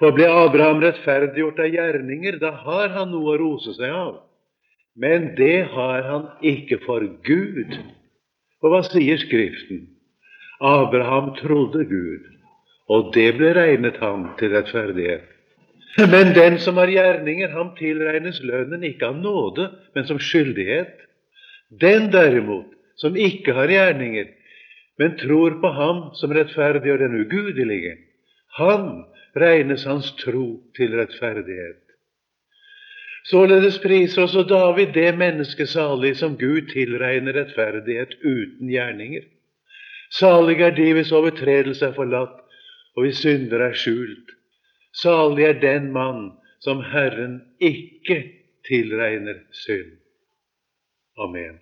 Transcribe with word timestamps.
For 0.00 0.14
ble 0.14 0.26
Abraham 0.26 0.80
rettferdiggjort 0.82 1.60
av 1.62 1.70
gjerninger, 1.70 2.38
da 2.42 2.50
har 2.64 2.94
han 2.96 3.12
noe 3.14 3.34
å 3.34 3.40
rose 3.40 3.74
seg 3.76 3.94
av. 3.94 4.22
Men 4.98 5.32
det 5.38 5.66
har 5.74 6.06
han 6.06 6.26
ikke 6.42 6.80
for 6.84 7.04
Gud. 7.26 7.76
Og 8.62 8.72
hva 8.72 8.82
sier 8.86 9.20
Skriften? 9.22 9.86
Abraham 10.64 11.32
trodde 11.38 11.82
Gud, 11.90 12.26
og 12.88 13.10
det 13.14 13.32
ble 13.38 13.50
regnet 13.56 13.98
ham 14.00 14.28
til 14.38 14.54
rettferdighet. 14.54 15.26
Men 16.10 16.32
den 16.34 16.58
som 16.62 16.78
har 16.80 16.90
gjerninger, 16.90 17.52
ham 17.54 17.74
tilregnes 17.78 18.40
lønnen 18.42 18.82
ikke 18.86 19.10
av 19.12 19.18
nåde, 19.22 19.68
men 19.94 20.06
som 20.08 20.18
skyldighet. 20.18 20.94
Den 21.80 22.08
derimot, 22.14 22.70
som 22.98 23.18
ikke 23.18 23.54
har 23.54 23.70
gjerninger, 23.70 24.30
men 24.98 25.16
tror 25.18 25.56
på 25.62 25.70
Ham 25.74 26.02
som 26.18 26.34
rettferdiggjør 26.34 27.00
den 27.02 27.16
ugudelige, 27.24 27.96
han 28.58 29.04
regnes 29.36 29.84
hans 29.84 30.12
tro 30.20 30.62
til 30.76 30.94
rettferdighet. 30.98 31.80
Således 33.24 33.78
priser 33.80 34.22
også 34.22 34.42
David 34.42 34.92
det 34.94 35.18
mennesket 35.18 35.68
salig 35.68 36.16
som 36.16 36.36
Gud 36.38 36.68
tilregner 36.72 37.32
rettferdighet 37.32 38.18
uten 38.20 38.68
gjerninger. 38.68 39.24
Salig 40.12 40.60
er 40.60 40.74
de 40.76 40.92
hvis 40.92 41.12
overtredelse 41.12 41.86
er 41.86 41.96
forlatt, 41.96 42.36
og 42.96 43.02
hvis 43.02 43.22
synder 43.24 43.64
er 43.64 43.74
skjult. 43.74 44.34
Salig 44.94 45.44
er 45.48 45.60
den 45.60 45.92
mann 45.92 46.32
som 46.62 46.82
Herren 46.84 47.40
ikke 47.60 48.20
tilregner 48.68 49.40
synd. 49.64 49.96
Amen. 51.18 51.58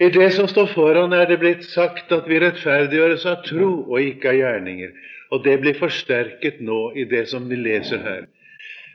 I 0.00 0.08
det 0.08 0.32
som 0.32 0.48
står 0.48 0.66
foran, 0.66 1.12
er 1.12 1.26
det 1.28 1.40
blitt 1.40 1.64
sagt 1.64 2.12
at 2.12 2.28
vi 2.28 2.38
rettferdiggjøres 2.40 3.26
av 3.28 3.42
tro 3.48 3.72
og 3.82 3.98
ikke 4.00 4.30
av 4.32 4.38
gjerninger. 4.38 4.94
Og 5.30 5.44
det 5.44 5.60
blir 5.62 5.78
forsterket 5.78 6.60
nå 6.60 6.92
i 6.98 7.04
det 7.10 7.28
som 7.30 7.46
vi 7.50 7.56
leser 7.56 8.02
her. 8.02 8.26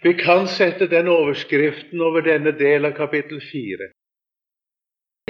Vi 0.03 0.13
kan 0.19 0.47
sette 0.51 0.87
den 0.91 1.07
overskriften 1.07 2.01
over 2.01 2.21
denne 2.21 2.51
del 2.59 2.85
av 2.85 2.93
kapittel 2.97 3.39
4. 3.41 3.89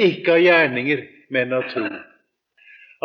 Ikke 0.02 0.34
av 0.34 0.42
gjerninger, 0.44 1.06
men 1.32 1.54
av 1.56 1.70
tro. 1.72 1.88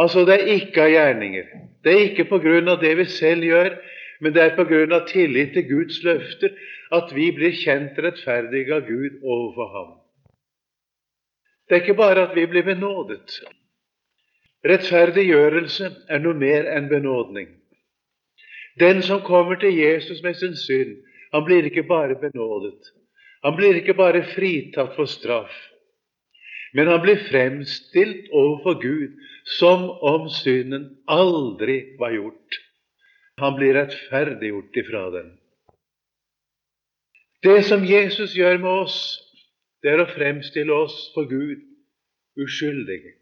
Altså, 0.00 0.24
det 0.26 0.40
er 0.40 0.52
ikke 0.56 0.82
av 0.86 0.90
gjerninger. 0.90 1.52
Det 1.84 1.92
er 1.92 2.04
ikke 2.08 2.26
på 2.32 2.40
grunn 2.42 2.72
av 2.72 2.80
det 2.82 2.96
vi 2.98 3.06
selv 3.12 3.46
gjør, 3.46 3.76
men 4.20 4.34
det 4.34 4.42
er 4.42 4.56
på 4.56 4.66
grunn 4.68 4.92
av 4.96 5.06
tillit 5.08 5.52
til 5.54 5.68
Guds 5.68 6.02
løfter 6.04 6.56
at 6.96 7.14
vi 7.14 7.30
blir 7.36 7.54
kjent 7.54 7.98
rettferdige 8.02 8.74
av 8.74 8.88
Gud 8.88 9.20
overfor 9.22 9.70
Ham. 9.76 9.94
Det 11.68 11.76
er 11.76 11.84
ikke 11.84 12.00
bare 12.00 12.26
at 12.26 12.34
vi 12.34 12.48
blir 12.50 12.66
benådet. 12.66 13.38
Rettferdiggjørelse 14.66 15.92
er 16.10 16.20
noe 16.24 16.34
mer 16.34 16.66
enn 16.74 16.90
benådning. 16.90 17.59
Den 18.78 19.02
som 19.02 19.22
kommer 19.26 19.58
til 19.58 19.74
Jesus 19.74 20.22
med 20.22 20.34
sin 20.34 20.56
synd, 20.56 20.96
han 21.32 21.44
blir 21.44 21.66
ikke 21.66 21.86
bare 21.88 22.14
benådet. 22.20 22.92
Han 23.42 23.56
blir 23.56 23.74
ikke 23.80 23.94
bare 23.94 24.22
fritatt 24.34 24.94
for 24.96 25.08
straff. 25.10 25.54
Men 26.74 26.86
han 26.86 27.02
blir 27.02 27.18
fremstilt 27.30 28.30
overfor 28.30 28.78
Gud 28.82 29.16
som 29.58 29.88
om 29.90 30.28
synden 30.30 30.90
aldri 31.08 31.96
var 31.98 32.14
gjort. 32.14 32.60
Han 33.40 33.56
blir 33.56 33.74
rettferdiggjort 33.74 34.76
ifra 34.76 35.10
den. 35.10 35.30
Det 37.42 37.64
som 37.64 37.84
Jesus 37.84 38.36
gjør 38.36 38.58
med 38.60 38.70
oss, 38.84 38.98
det 39.82 39.94
er 39.94 40.02
å 40.02 40.12
fremstille 40.12 40.76
oss 40.76 40.96
for 41.14 41.26
Gud 41.30 41.64
uskyldige. 42.38 43.16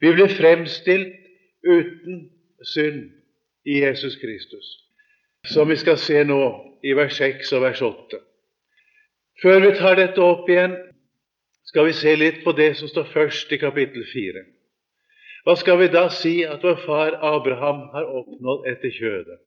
Vi 0.00 0.12
blir 0.12 0.28
fremstilt 0.36 1.16
uten 1.64 2.28
synd 2.64 3.08
i 3.64 3.80
Jesus 3.80 4.16
Kristus, 4.20 4.66
som 5.48 5.68
vi 5.68 5.76
skal 5.76 5.98
se 5.98 6.22
nå 6.24 6.42
i 6.82 6.94
vers 6.96 7.16
6 7.18 7.52
og 7.56 7.64
vers 7.66 7.82
8. 7.82 8.20
Før 9.42 9.60
vi 9.64 9.74
tar 9.78 9.98
dette 10.00 10.22
opp 10.24 10.48
igjen, 10.48 10.76
skal 11.68 11.86
vi 11.86 11.92
se 11.96 12.16
litt 12.16 12.42
på 12.44 12.52
det 12.56 12.72
som 12.78 12.88
står 12.90 13.06
først 13.12 13.52
i 13.52 13.60
kapittel 13.60 14.04
4. 14.12 14.42
Hva 15.46 15.54
skal 15.56 15.78
vi 15.80 15.88
da 15.92 16.08
si 16.12 16.40
at 16.44 16.64
vår 16.64 16.82
far 16.84 17.16
Abraham 17.24 17.86
har 17.94 18.08
oppnådd 18.20 18.66
etter 18.68 18.92
kjødet? 18.92 19.38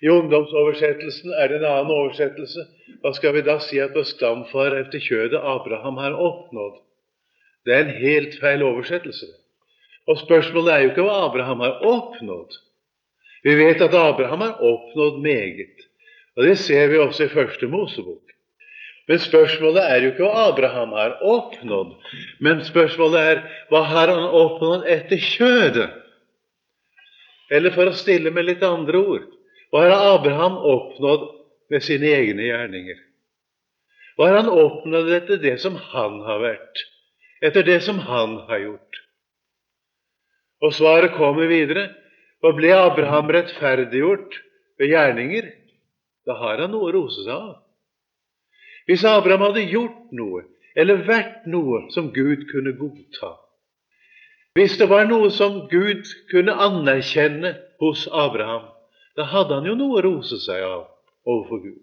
I 0.00 0.08
ungdomsoversettelsen 0.08 1.34
er 1.36 1.50
det 1.50 1.58
en 1.58 1.66
annen 1.68 1.92
oversettelse. 1.92 2.62
Hva 3.02 3.12
skal 3.16 3.34
vi 3.36 3.42
da 3.44 3.58
si 3.60 3.80
at 3.82 3.96
vår 3.96 4.06
stamfar 4.08 4.76
etter 4.78 5.02
kjødet 5.02 5.42
Abraham 5.42 5.98
har 6.00 6.16
oppnådd? 6.16 6.78
Det 7.66 7.74
er 7.74 7.84
en 7.84 7.98
helt 7.98 8.38
feil 8.40 8.64
oversettelse. 8.64 9.28
Og 10.08 10.22
spørsmålet 10.22 10.72
er 10.72 10.84
jo 10.84 10.92
ikke 10.92 11.04
hva 11.04 11.18
Abraham 11.26 11.60
har 11.66 11.82
oppnådd. 11.84 12.56
Vi 13.42 13.54
vet 13.56 13.80
at 13.80 13.94
Abraham 13.94 14.40
har 14.44 14.60
oppnådd 14.60 15.22
meget. 15.22 15.86
Og 16.36 16.44
Det 16.44 16.58
ser 16.58 16.88
vi 16.88 16.98
også 16.98 17.24
i 17.24 17.32
Første 17.32 17.66
Mosebok. 17.66 18.22
Men 19.08 19.18
spørsmålet 19.18 19.82
er 19.90 20.02
jo 20.02 20.10
ikke 20.12 20.22
hva 20.22 20.50
Abraham 20.52 20.92
har 20.94 21.16
oppnådd, 21.26 21.96
men 22.38 22.60
spørsmålet 22.62 23.20
er 23.20 23.40
hva 23.72 23.80
har 23.82 24.12
han 24.12 24.28
oppnådd 24.38 24.86
etter 24.86 25.18
kjødet? 25.18 25.88
Eller 27.50 27.74
for 27.74 27.90
å 27.90 27.96
stille 27.98 28.30
med 28.30 28.46
litt 28.46 28.62
andre 28.62 29.00
ord 29.02 29.26
hva 29.70 29.84
har 29.86 30.16
Abraham 30.16 30.56
oppnådd 30.66 31.28
med 31.70 31.84
sine 31.86 32.10
egne 32.10 32.46
gjerninger? 32.48 32.98
Hva 34.18 34.26
har 34.28 34.40
han 34.40 34.50
oppnådd 34.50 35.10
etter 35.14 35.38
det 35.42 35.56
som 35.62 35.76
han 35.92 36.16
har 36.26 36.40
vært, 36.42 36.82
etter 37.42 37.66
det 37.66 37.78
som 37.86 38.00
han 38.02 38.34
har 38.48 38.62
gjort? 38.64 39.02
Og 40.60 40.74
svaret 40.76 41.14
kommer 41.14 41.46
videre. 41.48 41.86
Hva 42.40 42.54
ble 42.56 42.70
Abraham 42.72 43.28
rettferdiggjort 43.36 44.38
ved 44.80 44.94
gjerninger? 44.94 45.50
Da 46.26 46.36
har 46.40 46.62
han 46.62 46.72
noe 46.72 46.88
å 46.88 46.94
rose 46.94 47.24
seg 47.26 47.34
av. 47.34 47.58
Hvis 48.88 49.04
Abraham 49.04 49.44
hadde 49.50 49.68
gjort 49.68 50.08
noe, 50.16 50.46
eller 50.78 51.04
vært 51.06 51.46
noe 51.50 51.84
som 51.94 52.12
Gud 52.14 52.46
kunne 52.50 52.72
godta 52.78 53.34
Hvis 54.54 54.76
det 54.78 54.86
var 54.90 55.04
noe 55.06 55.28
som 55.34 55.66
Gud 55.70 56.08
kunne 56.30 56.54
anerkjenne 56.54 57.52
hos 57.82 58.06
Abraham, 58.10 58.66
da 59.16 59.26
hadde 59.30 59.58
han 59.58 59.68
jo 59.68 59.76
noe 59.78 59.98
å 59.98 60.04
rose 60.06 60.40
seg 60.42 60.64
av 60.64 60.88
overfor 61.28 61.62
Gud. 61.62 61.82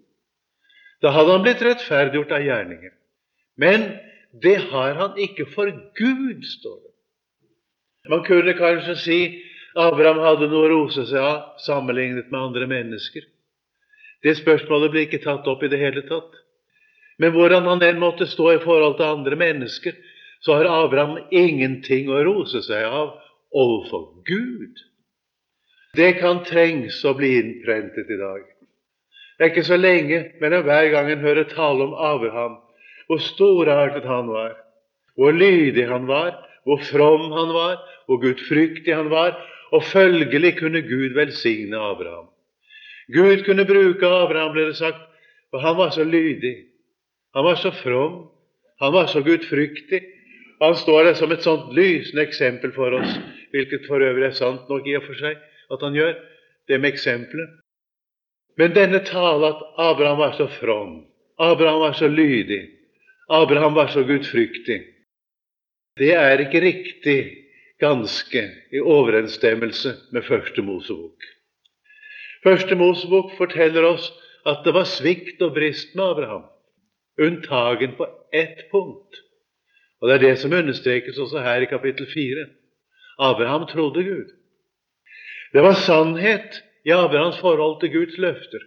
Da 1.03 1.13
hadde 1.13 1.35
han 1.35 1.45
blitt 1.45 1.63
rettferdiggjort 1.63 2.33
av 2.33 2.43
gjerninger. 2.43 2.93
Men 3.61 3.87
det 4.43 4.57
har 4.71 4.97
han 4.97 5.19
ikke 5.21 5.45
for 5.53 5.69
Gud, 5.95 6.43
står 6.43 6.77
det. 6.81 6.93
Man 8.11 8.23
kunne 8.27 8.55
kanskje 8.57 8.95
si 8.99 9.19
Abraham 9.77 10.19
hadde 10.23 10.49
noe 10.49 10.65
å 10.65 10.71
rose 10.71 11.05
seg 11.09 11.21
av 11.21 11.61
sammenlignet 11.61 12.31
med 12.33 12.39
andre 12.49 12.67
mennesker. 12.69 13.25
Det 14.25 14.33
spørsmålet 14.39 14.93
ble 14.93 15.05
ikke 15.05 15.21
tatt 15.21 15.47
opp 15.47 15.63
i 15.63 15.69
det 15.69 15.79
hele 15.81 16.01
tatt. 16.09 16.33
Men 17.21 17.33
hvordan 17.33 17.67
han 17.69 17.83
enn 17.85 18.01
måtte 18.01 18.27
stå 18.29 18.51
i 18.55 18.61
forhold 18.63 18.97
til 18.97 19.09
andre 19.09 19.37
mennesker, 19.37 19.95
så 20.41 20.57
har 20.57 20.69
Abraham 20.69 21.17
ingenting 21.33 22.09
å 22.13 22.21
rose 22.25 22.61
seg 22.65 22.85
av 22.85 23.15
overfor 23.53 24.09
Gud. 24.25 24.81
Det 25.97 26.13
kan 26.19 26.43
trengs 26.45 26.99
å 27.05 27.15
bli 27.17 27.35
innprentet 27.39 28.09
i 28.13 28.19
dag. 28.19 28.43
Det 29.37 29.45
er 29.45 29.51
ikke 29.53 29.65
så 29.65 29.77
lenge, 29.77 30.23
men 30.41 30.55
hver 30.65 30.89
gang 30.93 31.09
en 31.13 31.25
hører 31.25 31.49
tale 31.49 31.85
om 31.85 31.93
Abraham, 31.93 32.57
hvor 33.07 33.21
storartet 33.23 34.05
han 34.09 34.29
var, 34.29 34.55
hvor 35.17 35.33
lydig 35.33 35.85
han 35.89 36.09
var, 36.09 36.35
hvor 36.65 36.81
from 36.89 37.31
han 37.33 37.53
var, 37.53 37.77
hvor 38.05 38.21
gudfryktig 38.21 38.93
han 38.93 39.09
var, 39.13 39.37
og 39.71 39.83
følgelig 39.83 40.57
kunne 40.59 40.81
Gud 40.81 41.13
velsigne 41.15 41.77
Abraham. 41.77 42.29
Gud 43.13 43.43
kunne 43.45 43.65
bruke 43.65 44.07
Abraham, 44.07 44.53
ble 44.53 44.67
det 44.69 44.77
sagt, 44.79 44.99
for 45.49 45.63
han 45.63 45.77
var 45.77 45.89
så 45.95 46.03
lydig. 46.03 46.55
Han 47.35 47.45
var 47.45 47.55
så 47.55 47.71
from. 47.71 48.27
Han 48.79 48.93
var 48.93 49.07
så 49.07 49.21
gudfryktig. 49.21 50.01
Han 50.61 50.75
står 50.75 51.03
der 51.03 51.13
som 51.13 51.31
et 51.31 51.43
sånt 51.45 51.73
lysende 51.73 52.23
eksempel 52.25 52.73
for 52.73 52.93
oss, 52.97 53.19
hvilket 53.53 53.85
for 53.87 54.01
øvrig 54.01 54.25
er 54.25 54.35
sant 54.37 54.69
nok 54.69 54.87
i 54.87 54.95
og 54.97 55.05
for 55.05 55.19
seg 55.19 55.37
at 55.71 55.83
han 55.83 55.95
gjør, 55.95 56.13
det 56.67 56.79
med 56.81 56.93
eksempelet. 56.93 57.59
Men 58.57 58.73
denne 58.73 59.03
tale 59.05 59.51
at 59.53 59.61
Abraham 59.77 60.17
var 60.17 60.33
så 60.37 60.47
from, 60.59 61.03
Abraham 61.39 61.83
var 61.85 61.93
så 61.93 62.07
lydig, 62.07 62.63
Abraham 63.29 63.75
var 63.75 63.91
så 63.93 64.03
gudfryktig, 64.03 64.79
det 65.97 66.13
er 66.13 66.41
ikke 66.41 66.61
riktig 66.61 67.19
ganske 67.79 68.43
i 68.73 68.79
overensstemmelse 68.79 69.93
med 70.11 70.21
Første 70.23 70.61
Mosebok. 70.61 71.23
Første 72.43 72.75
Mosebok 72.75 73.31
forteller 73.37 73.85
oss 73.85 74.11
at 74.47 74.63
det 74.65 74.73
var 74.73 74.87
svikt 74.87 75.41
og 75.41 75.53
brist 75.53 75.95
med 75.95 76.03
Abraham, 76.03 76.45
unntagen 77.19 77.95
på 77.97 78.07
ett 78.33 78.67
punkt. 78.71 79.23
Og 80.01 80.09
Det 80.09 80.15
er 80.15 80.29
det 80.29 80.39
som 80.39 80.53
understrekes 80.53 81.17
også 81.17 81.41
her 81.41 81.61
i 81.61 81.65
kapittel 81.69 82.07
4. 82.13 82.45
Abraham 83.19 83.67
trodde 83.67 84.03
Gud. 84.03 84.29
Det 85.53 85.63
var 85.63 85.73
sannhet 85.73 86.63
i 86.85 86.91
Abrahams 86.91 87.39
forhold 87.39 87.79
til 87.79 87.91
Guds 87.91 88.17
løfter. 88.17 88.59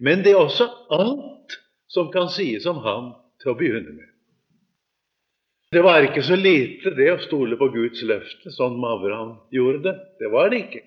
Men 0.00 0.18
det 0.18 0.32
er 0.32 0.36
også 0.36 0.68
alt 0.90 1.58
som 1.88 2.12
kan 2.12 2.28
sies 2.28 2.66
om 2.66 2.76
ham 2.76 3.12
til 3.42 3.52
å 3.52 3.58
begynne 3.58 3.94
med. 3.94 4.17
Det 5.72 5.82
var 5.84 6.00
ikke 6.00 6.22
så 6.24 6.36
lite 6.38 6.94
det 6.96 7.10
å 7.12 7.18
stole 7.20 7.56
på 7.60 7.66
Guds 7.74 8.00
løfte, 8.08 8.48
sånn 8.54 8.78
Abraham 8.88 9.34
gjorde 9.52 9.82
det. 9.84 9.96
Det 10.16 10.30
var 10.32 10.48
det 10.48 10.62
ikke. 10.62 10.80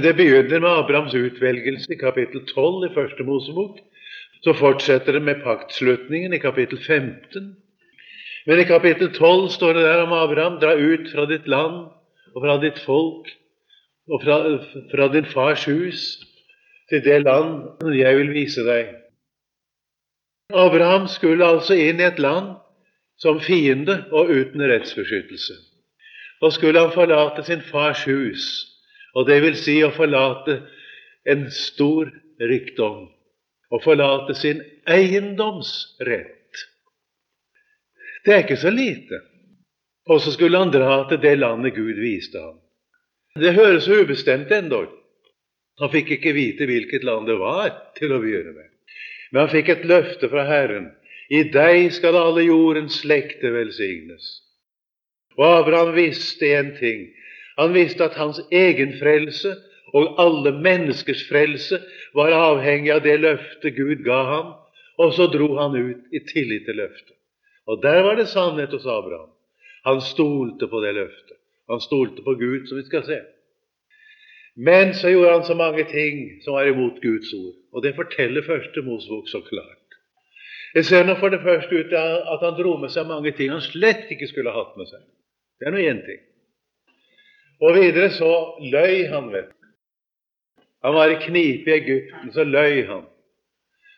Det 0.00 0.14
begynner 0.16 0.62
med 0.62 0.70
Abrahams 0.70 1.12
utvelgelse 1.12 1.90
i 1.92 1.98
kapittel 2.00 2.46
12 2.48 2.86
i 2.86 2.92
Første 2.94 3.26
Mosebok. 3.28 3.80
Så 4.46 4.54
fortsetter 4.56 5.18
det 5.18 5.20
med 5.26 5.42
paktslutningen 5.42 6.32
i 6.32 6.40
kapittel 6.40 6.78
15. 6.80 7.50
Men 8.48 8.62
i 8.62 8.64
kapittel 8.64 9.10
12 9.12 9.50
står 9.58 9.76
det 9.76 9.82
der 9.84 10.04
om 10.06 10.14
Abraham 10.16 10.56
dra 10.62 10.72
ut 10.72 11.10
fra 11.12 11.26
ditt 11.28 11.50
land 11.50 11.90
og 12.32 12.44
fra 12.46 12.54
ditt 12.62 12.78
folk 12.86 13.28
og 14.08 14.22
fra, 14.22 14.38
fra 14.94 15.10
din 15.12 15.28
fars 15.28 15.66
hus 15.68 16.06
til 16.88 17.02
det 17.04 17.18
land 17.26 17.92
jeg 17.92 18.16
vil 18.16 18.32
vise 18.32 18.64
deg. 18.64 18.94
Abraham 20.56 21.10
skulle 21.12 21.44
altså 21.44 21.76
inn 21.76 22.00
i 22.00 22.08
et 22.08 22.22
land 22.22 22.54
som 23.18 23.40
fiende 23.42 24.04
og 24.14 24.30
uten 24.30 24.62
rettsbeskyttelse. 24.70 25.56
Og 26.42 26.54
skulle 26.54 26.80
han 26.80 26.94
forlate 26.94 27.42
sin 27.46 27.62
fars 27.66 28.04
hus, 28.06 28.44
og 29.14 29.26
det 29.26 29.40
vil 29.42 29.56
si 29.58 29.80
å 29.82 29.90
forlate 29.94 30.60
en 31.28 31.48
stor 31.50 32.12
rikdom, 32.38 33.08
og 33.74 33.82
forlate 33.84 34.36
sin 34.38 34.62
eiendomsrett. 34.88 36.62
Det 38.24 38.34
er 38.34 38.44
ikke 38.44 38.60
så 38.60 38.70
lite. 38.70 39.20
Og 40.08 40.22
så 40.24 40.32
skulle 40.32 40.58
han 40.58 40.72
dra 40.72 41.02
til 41.08 41.20
det 41.20 41.34
landet 41.38 41.74
Gud 41.76 41.98
viste 42.00 42.40
ham. 42.40 42.56
Det 43.38 43.54
høres 43.54 43.84
så 43.84 44.00
ubestemt 44.02 44.50
endog. 44.54 44.88
Han 45.78 45.92
fikk 45.92 46.16
ikke 46.16 46.34
vite 46.34 46.66
hvilket 46.66 47.04
land 47.06 47.28
det 47.28 47.36
var, 47.38 47.70
til 47.98 48.14
å 48.14 48.20
begynne 48.22 48.54
med. 48.56 48.70
Men 49.30 49.44
han 49.44 49.52
fikk 49.52 49.68
et 49.74 49.84
løfte 49.86 50.30
fra 50.32 50.46
Herren. 50.48 50.88
I 51.28 51.42
deg 51.52 51.90
skal 51.92 52.16
alle 52.16 52.46
jordens 52.46 53.00
slekter 53.02 53.52
velsignes. 53.52 54.28
Og 55.36 55.46
Abraham 55.60 55.94
visste 55.94 56.48
én 56.56 56.72
ting. 56.78 57.08
Han 57.58 57.74
visste 57.74 58.04
at 58.04 58.16
hans 58.16 58.40
egen 58.52 58.94
frelse 59.00 59.54
og 59.96 60.18
alle 60.20 60.52
menneskers 60.52 61.24
frelse 61.28 61.80
var 62.16 62.34
avhengig 62.36 62.92
av 62.92 63.04
det 63.04 63.16
løftet 63.20 63.76
Gud 63.76 64.04
ga 64.04 64.18
ham, 64.28 64.52
og 64.98 65.14
så 65.14 65.28
dro 65.32 65.54
han 65.56 65.76
ut 65.76 66.12
i 66.12 66.20
tillit 66.32 66.66
til 66.66 66.80
løftet. 66.80 67.16
Og 67.68 67.82
der 67.82 68.02
var 68.02 68.16
det 68.16 68.28
sannhet 68.28 68.72
hos 68.72 68.86
Abraham. 68.86 69.30
Han 69.84 70.00
stolte 70.00 70.68
på 70.68 70.80
det 70.84 70.94
løftet. 70.94 71.36
Han 71.70 71.80
stolte 71.80 72.22
på 72.24 72.34
Gud, 72.34 72.66
som 72.66 72.78
vi 72.78 72.84
skal 72.86 73.04
se. 73.04 73.18
Men 74.56 74.94
så 74.94 75.12
gjorde 75.12 75.32
han 75.32 75.44
så 75.44 75.54
mange 75.54 75.84
ting 75.84 76.42
som 76.44 76.56
var 76.56 76.66
imot 76.66 77.02
Guds 77.02 77.32
ord. 77.36 77.54
Og 77.72 77.82
det 77.82 77.94
forteller 77.94 78.42
første 78.42 78.82
Mosebok 78.82 79.28
så 79.28 79.40
klart. 79.40 79.77
Jeg 80.74 80.84
ser 80.84 81.06
nå 81.06 81.14
for 81.20 81.32
det 81.32 81.40
første 81.44 81.80
ut 81.80 81.92
at 81.96 82.42
han 82.44 82.56
dro 82.58 82.76
med 82.80 82.92
seg 82.92 83.08
mange 83.08 83.32
ting 83.36 83.52
han 83.54 83.64
slett 83.64 84.10
ikke 84.12 84.28
skulle 84.28 84.52
hatt 84.52 84.74
med 84.76 84.90
seg. 84.90 85.04
Det 85.58 85.68
er 85.68 85.74
nå 85.74 85.84
én 85.84 86.02
ting. 86.04 86.20
Og 87.64 87.74
videre 87.74 88.10
så 88.14 88.32
løy 88.62 89.06
han, 89.10 89.32
vet 89.32 89.54
Han 90.84 90.94
var 90.94 91.10
i 91.10 91.18
knipe 91.18 91.70
i 91.70 91.74
Egypten, 91.74 92.32
så 92.32 92.44
løy 92.44 92.84
han. 92.86 93.06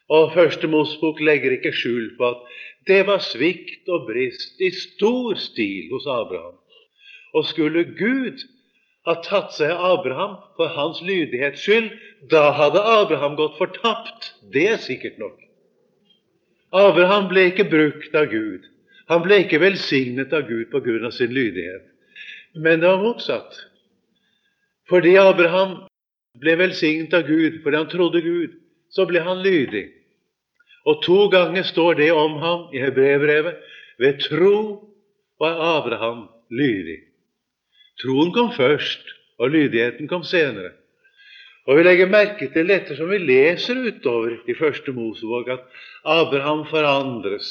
Og 0.08 0.32
Første 0.34 0.67
Mosbok 0.67 1.20
legger 1.20 1.52
ikke 1.52 1.75
skjul 1.76 2.14
på 2.17 2.31
at 2.31 2.55
det 2.88 3.02
var 3.06 3.20
svikt 3.20 3.90
og 3.93 4.06
brist 4.08 4.62
i 4.64 4.70
stor 4.72 5.37
stil 5.37 5.90
hos 5.93 6.06
Abraham. 6.08 6.56
Og 7.37 7.44
skulle 7.46 7.84
Gud 7.99 8.40
ha 9.06 9.19
tatt 9.26 9.52
seg 9.58 9.75
av 9.75 10.00
Abraham 10.00 10.38
for 10.56 10.72
hans 10.72 11.02
lydighets 11.05 11.61
skyld, 11.61 11.93
da 12.32 12.50
hadde 12.56 12.81
Abraham 12.81 13.37
gått 13.37 13.61
fortapt. 13.61 14.32
Det 14.52 14.67
er 14.72 14.82
sikkert 14.82 15.20
nok. 15.20 15.50
Abraham 16.72 17.28
ble 17.31 17.49
ikke 17.50 17.67
brukt 17.70 18.14
av 18.14 18.28
Gud. 18.31 18.67
Han 19.11 19.25
ble 19.25 19.40
ikke 19.43 19.58
velsignet 19.62 20.32
av 20.32 20.46
Gud 20.46 20.75
av 20.75 21.11
sin 21.14 21.32
lydighet. 21.34 21.87
Men 22.55 22.81
det 22.82 22.90
var 22.90 23.02
motsatt. 23.02 23.56
Fordi 24.90 25.17
Abraham 25.19 25.81
ble 26.38 26.55
velsignet 26.58 27.14
av 27.14 27.26
Gud 27.26 27.61
fordi 27.64 27.78
han 27.78 27.90
trodde 27.90 28.22
Gud, 28.22 28.55
så 28.90 29.06
ble 29.06 29.22
han 29.22 29.43
lydig. 29.43 29.88
Og 30.87 31.02
to 31.05 31.26
ganger 31.31 31.67
står 31.67 31.99
det 31.99 32.11
om 32.14 32.38
ham 32.43 32.69
i 32.75 32.82
Hebreerbrevet. 32.82 33.58
Ved 34.00 34.22
tro 34.25 34.56
var 35.43 35.58
Abraham 35.78 36.28
lydig. 36.50 37.02
Troen 38.00 38.31
kom 38.32 38.52
først, 38.56 39.02
og 39.38 39.52
lydigheten 39.52 40.08
kom 40.08 40.22
senere. 40.25 40.72
Og 41.70 41.76
Vi 41.78 41.82
legger 41.87 42.08
merke 42.11 42.49
til 42.50 42.67
dette 42.67 42.96
som 42.99 43.12
vi 43.12 43.20
leser 43.22 43.78
utover 43.78 44.32
i 44.50 44.56
Første 44.58 44.90
Mosebok, 44.90 45.52
at 45.55 45.82
Abraham 46.02 46.64
forandres. 46.67 47.46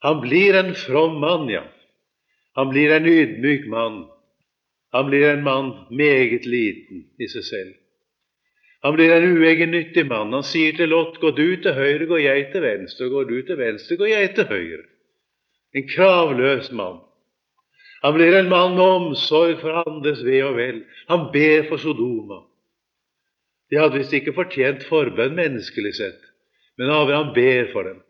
Han 0.00 0.22
blir 0.22 0.56
en 0.56 0.72
from 0.74 1.18
mann, 1.20 1.50
ja. 1.52 1.66
Han 2.56 2.70
blir 2.72 2.94
en 2.96 3.04
ydmyk 3.04 3.66
mann. 3.68 4.06
Han 4.96 5.10
blir 5.10 5.26
en 5.28 5.42
mann 5.44 5.68
meget 5.90 6.46
liten 6.46 7.02
i 7.20 7.28
seg 7.28 7.44
selv. 7.44 7.74
Han 8.84 8.96
blir 8.96 9.12
en 9.12 9.36
uegennyttig 9.36 10.06
mann. 10.08 10.32
Han 10.32 10.46
sier 10.46 10.72
til 10.76 10.88
Lot, 10.88 11.20
gå 11.20 11.34
du 11.36 11.56
til 11.60 11.76
høyre, 11.76 12.08
går 12.08 12.24
jeg 12.24 12.48
til 12.52 12.64
venstre. 12.64 13.10
Går 13.12 13.28
du 13.28 13.36
til 13.42 13.60
venstre, 13.60 14.00
går 14.00 14.12
jeg 14.14 14.32
til 14.38 14.48
høyre. 14.48 14.82
En 15.76 15.88
kravløs 15.92 16.72
mann. 16.72 17.02
Han 18.00 18.16
blir 18.16 18.40
en 18.40 18.48
mann 18.48 18.80
med 18.80 18.96
omsorg 18.96 19.60
for 19.60 19.84
andres 19.84 20.24
ve 20.24 20.40
og 20.44 20.56
vel. 20.56 20.82
Han 21.12 21.28
ber 21.36 21.68
for 21.68 21.84
Sodoma. 21.84 22.40
De 23.70 23.80
hadde 23.80 23.98
visst 23.98 24.14
ikke 24.16 24.34
fortjent 24.36 24.84
forbønn 24.88 25.36
menneskelig 25.38 25.94
sett, 25.98 26.20
men 26.78 26.92
Abraham 26.92 27.32
ber 27.36 27.70
for 27.72 27.88
dem. 27.88 28.02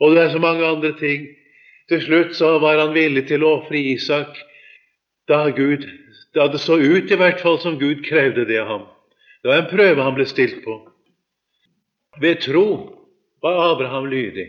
Og 0.00 0.14
det 0.14 0.24
er 0.24 0.34
så 0.34 0.40
mange 0.42 0.66
andre 0.66 0.92
ting. 0.98 1.26
Til 1.90 2.02
slutt 2.04 2.36
så 2.38 2.54
var 2.62 2.78
han 2.78 2.94
villig 2.94 3.26
til 3.28 3.44
å 3.44 3.56
ofre 3.60 3.80
Isak 3.80 4.36
da 5.28 5.48
Gud 5.54 5.86
da 6.34 6.46
det 6.46 6.60
så 6.62 6.76
ut 6.78 7.10
i 7.10 7.18
hvert 7.18 7.40
fall 7.42 7.58
som 7.62 7.78
Gud 7.80 8.04
krevde 8.06 8.44
det 8.46 8.60
av 8.62 8.68
ham. 8.70 8.86
Det 9.42 9.50
var 9.50 9.62
en 9.62 9.70
prøve 9.72 10.04
han 10.04 10.14
ble 10.14 10.26
stilt 10.30 10.60
på. 10.62 10.76
Ved 12.22 12.42
tro 12.44 12.66
var 13.42 13.72
Abraham 13.72 14.06
lydig. 14.10 14.46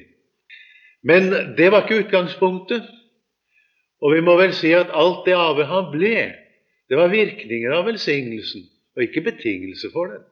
Men 1.02 1.32
det 1.58 1.72
var 1.74 1.86
ikke 1.86 2.04
utgangspunktet. 2.06 2.86
Og 4.02 4.16
vi 4.16 4.22
må 4.26 4.36
vel 4.40 4.54
si 4.58 4.74
at 4.74 4.94
alt 4.98 5.26
det 5.26 5.38
Abraham 5.38 5.92
ble, 5.94 6.32
det 6.90 6.98
var 6.98 7.14
virkninger 7.14 7.74
av 7.74 7.86
velsignelsen, 7.86 8.66
og 8.96 9.04
ikke 9.04 9.22
betingelse 9.22 9.90
for 9.94 10.06
den. 10.06 10.24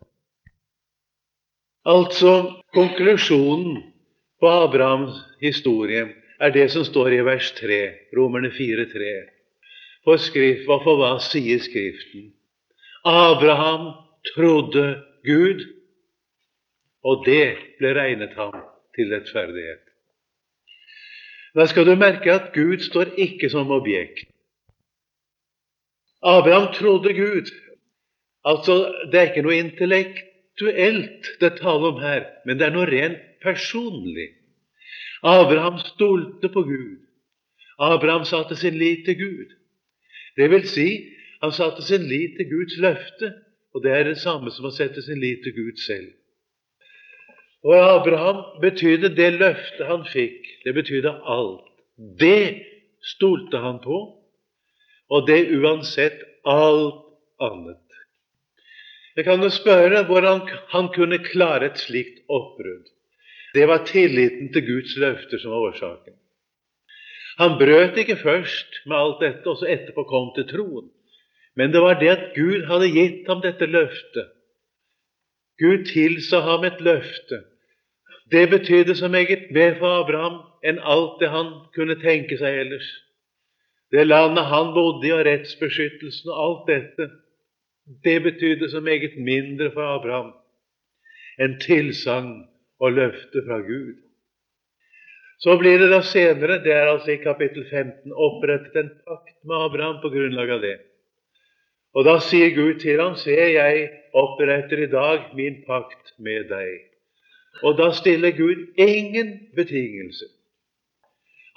Altså, 1.85 2.63
konklusjonen 2.73 3.83
på 4.39 4.47
Abrahams 4.47 5.15
historie 5.41 6.07
er 6.39 6.49
det 6.49 6.71
som 6.71 6.83
står 6.83 7.07
i 7.07 7.25
vers 7.25 7.51
3, 7.51 7.79
Romerne 8.17 8.51
4,3. 8.51 9.11
For, 10.03 10.17
skrift, 10.17 10.65
for 10.67 10.99
hva 10.99 11.17
sier 11.23 11.59
Skriften? 11.59 12.31
Abraham 13.05 13.91
trodde 14.33 15.03
Gud, 15.27 15.63
og 17.03 17.23
det 17.25 17.55
ble 17.79 17.93
regnet 17.95 18.35
ham 18.35 18.55
til 18.95 19.13
rettferdighet. 19.13 19.83
Da 21.55 21.65
skal 21.65 21.87
du 21.87 21.95
merke 21.95 22.31
at 22.31 22.51
Gud 22.53 22.83
står 22.85 23.15
ikke 23.17 23.49
som 23.49 23.71
objekt. 23.71 24.27
Abraham 26.23 26.73
trodde 26.73 27.13
Gud. 27.15 27.51
Altså, 28.45 28.95
Det 29.11 29.19
er 29.19 29.29
ikke 29.29 29.43
noe 29.43 29.59
intellektuelt 29.59 31.29
det 31.39 31.57
taler 31.59 31.93
om 31.93 32.01
her, 32.01 32.25
men 32.45 32.59
det 32.59 32.67
er 32.67 32.75
noe 32.75 32.87
rent 32.87 33.19
personlig. 33.43 34.29
Abraham 35.23 35.79
stolte 35.83 36.49
på 36.49 36.63
Gud. 36.63 36.99
Abraham 37.79 38.25
satte 38.25 38.55
sin 38.55 38.77
lit 38.79 39.05
til 39.05 39.17
Gud. 39.19 39.55
Det 40.37 40.49
vil 40.51 40.67
si, 40.67 40.87
han 41.41 41.51
satte 41.51 41.83
sin 41.83 42.07
lit 42.07 42.37
til 42.37 42.49
Guds 42.51 42.77
løfte, 42.79 43.33
og 43.73 43.83
det 43.83 43.91
er 43.91 44.03
det 44.03 44.17
samme 44.19 44.51
som 44.51 44.67
å 44.67 44.75
sette 44.75 45.03
sin 45.03 45.19
lit 45.19 45.43
til 45.43 45.55
Gud 45.55 45.79
selv. 45.83 46.11
Og 47.63 47.75
Abraham 47.75 48.39
betydde 48.61 49.11
det 49.15 49.33
løftet 49.35 49.87
han 49.87 50.05
fikk, 50.07 50.47
det 50.63 50.73
betydde 50.73 51.11
alt. 51.27 51.67
Det 52.19 52.63
stolte 53.03 53.59
han 53.59 53.81
på, 53.83 53.99
og 55.09 55.27
det 55.27 55.41
uansett 55.59 56.23
alt 56.47 57.03
annet. 57.43 57.88
Jeg 59.19 59.25
kan 59.27 59.41
jo 59.43 59.49
spørre 59.51 60.05
hvordan 60.07 60.45
han 60.71 60.87
kunne 60.95 61.19
klare 61.25 61.67
et 61.67 61.81
slikt 61.81 62.21
oppbrudd. 62.31 62.87
Det 63.51 63.65
var 63.67 63.83
tilliten 63.89 64.53
til 64.53 64.63
Guds 64.63 64.95
løfter 65.01 65.41
som 65.41 65.51
var 65.51 65.65
årsaken. 65.71 66.15
Han 67.41 67.57
brøt 67.59 67.99
ikke 67.99 68.15
først 68.21 68.79
med 68.85 68.95
alt 68.95 69.19
dette, 69.23 69.43
og 69.49 69.59
så 69.59 69.67
etterpå 69.67 70.05
kom 70.07 70.31
til 70.37 70.47
troen. 70.47 70.87
Men 71.59 71.73
det 71.73 71.81
var 71.83 71.99
det 71.99 72.13
at 72.13 72.25
Gud 72.37 72.63
hadde 72.71 72.91
gitt 72.95 73.27
ham 73.27 73.43
dette 73.43 73.67
løftet. 73.67 74.31
Gud 75.59 75.83
tilsa 75.91 76.39
ham 76.47 76.63
et 76.63 76.79
løfte 76.79 77.43
det 78.31 78.49
betydde 78.49 78.95
så 78.95 79.07
meget 79.07 79.51
mer 79.51 79.77
for 79.79 79.89
Abraham 80.01 80.41
enn 80.63 80.81
alt 80.83 81.17
det 81.21 81.29
han 81.33 81.47
kunne 81.75 81.97
tenke 82.01 82.37
seg 82.37 82.59
ellers. 82.61 82.89
Det 83.91 84.05
landet 84.07 84.45
han 84.45 84.73
bodde 84.75 85.07
i, 85.07 85.13
og 85.15 85.25
rettsbeskyttelsen 85.25 86.29
og 86.29 86.41
alt 86.45 86.67
dette, 86.69 87.07
det 88.03 88.23
betydde 88.23 88.69
så 88.69 88.79
meget 88.79 89.17
mindre 89.17 89.71
for 89.73 89.95
Abraham 89.95 90.33
enn 91.39 91.55
tilsagn 91.63 92.43
og 92.79 92.93
løfte 92.97 93.43
fra 93.47 93.59
Gud. 93.63 93.95
Så 95.39 95.55
blir 95.59 95.79
det 95.79 95.87
da 95.93 96.01
senere, 96.03 96.59
det 96.63 96.73
er 96.75 96.91
altså 96.91 97.13
i 97.13 97.23
kapittel 97.23 97.63
15, 97.69 98.11
opprettet 98.11 98.75
en 98.75 98.91
pakt 99.07 99.37
med 99.47 99.65
Abraham 99.65 100.01
på 100.03 100.11
grunnlag 100.11 100.51
av 100.57 100.63
det. 100.65 100.75
Og 101.95 102.05
da 102.05 102.17
sier 102.21 102.51
Gud 102.53 102.81
til 102.83 102.99
ham, 103.01 103.15
Se, 103.17 103.33
jeg 103.33 103.87
oppretter 104.13 104.83
i 104.83 104.91
dag 104.91 105.31
min 105.35 105.61
pakt 105.67 106.11
med 106.19 106.49
deg. 106.51 106.75
Og 107.63 107.79
da 107.79 107.89
stiller 107.95 108.35
Gud 108.35 108.67
ingen 108.77 109.31
betingelser. 109.55 110.29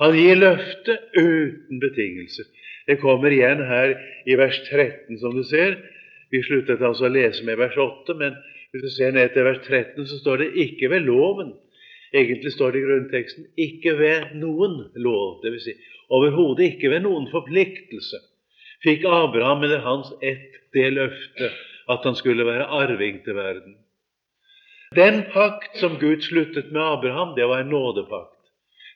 Han 0.00 0.16
gir 0.16 0.38
løfte 0.38 0.96
uten 1.18 1.82
betingelser. 1.82 2.46
Det 2.86 2.98
kommer 3.02 3.30
igjen 3.34 3.60
her 3.66 3.92
i 4.26 4.38
vers 4.38 4.56
13, 4.70 5.18
som 5.20 5.34
du 5.36 5.42
ser. 5.46 5.76
Vi 6.32 6.40
sluttet 6.46 6.82
altså 6.82 7.06
å 7.08 7.12
lese 7.12 7.44
med 7.44 7.60
vers 7.60 7.76
8, 7.76 8.16
men 8.16 8.36
hvis 8.72 8.86
du 8.86 8.90
ser 8.94 9.12
ned 9.12 9.34
til 9.34 9.44
vers 9.44 9.60
13, 9.66 10.06
så 10.08 10.18
står 10.18 10.36
det 10.42 10.52
'ikke 10.64 10.90
ved 10.90 11.04
loven'. 11.04 11.54
Egentlig 12.14 12.52
står 12.52 12.72
det 12.72 12.78
i 12.80 12.86
grunnteksten 12.86 13.44
'ikke 13.58 13.98
ved 13.98 14.34
noen 14.34 14.92
lov', 14.96 15.40
dvs. 15.44 15.64
Si, 15.64 15.72
overhodet 16.10 16.64
ikke 16.72 16.90
ved 16.90 17.00
noen 17.04 17.28
forpliktelse 17.30 18.20
fikk 18.82 19.04
Abraham 19.06 19.62
eller 19.62 19.84
hans 19.86 20.12
ett 20.22 20.58
det 20.72 20.90
løftet 20.92 21.52
at 21.92 22.04
han 22.04 22.16
skulle 22.16 22.46
være 22.46 22.66
arving 22.66 23.22
til 23.24 23.36
verden. 23.36 23.76
Den 24.96 25.22
pakt 25.32 25.76
som 25.80 25.98
Gud 26.00 26.24
sluttet 26.24 26.72
med 26.72 26.82
Abraham, 26.82 27.34
det 27.36 27.48
var 27.48 27.60
en 27.60 27.72
nådepakt. 27.72 28.38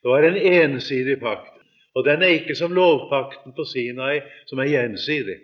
Det 0.02 0.10
var 0.10 0.22
en 0.22 0.36
ensidig 0.36 1.20
pakt. 1.20 1.52
Og 1.94 2.04
den 2.04 2.22
er 2.22 2.36
ikke 2.36 2.54
som 2.54 2.74
lovpakten 2.76 3.54
på 3.56 3.64
Sinai, 3.64 4.20
som 4.46 4.58
er 4.58 4.68
gjensidig. 4.68 5.38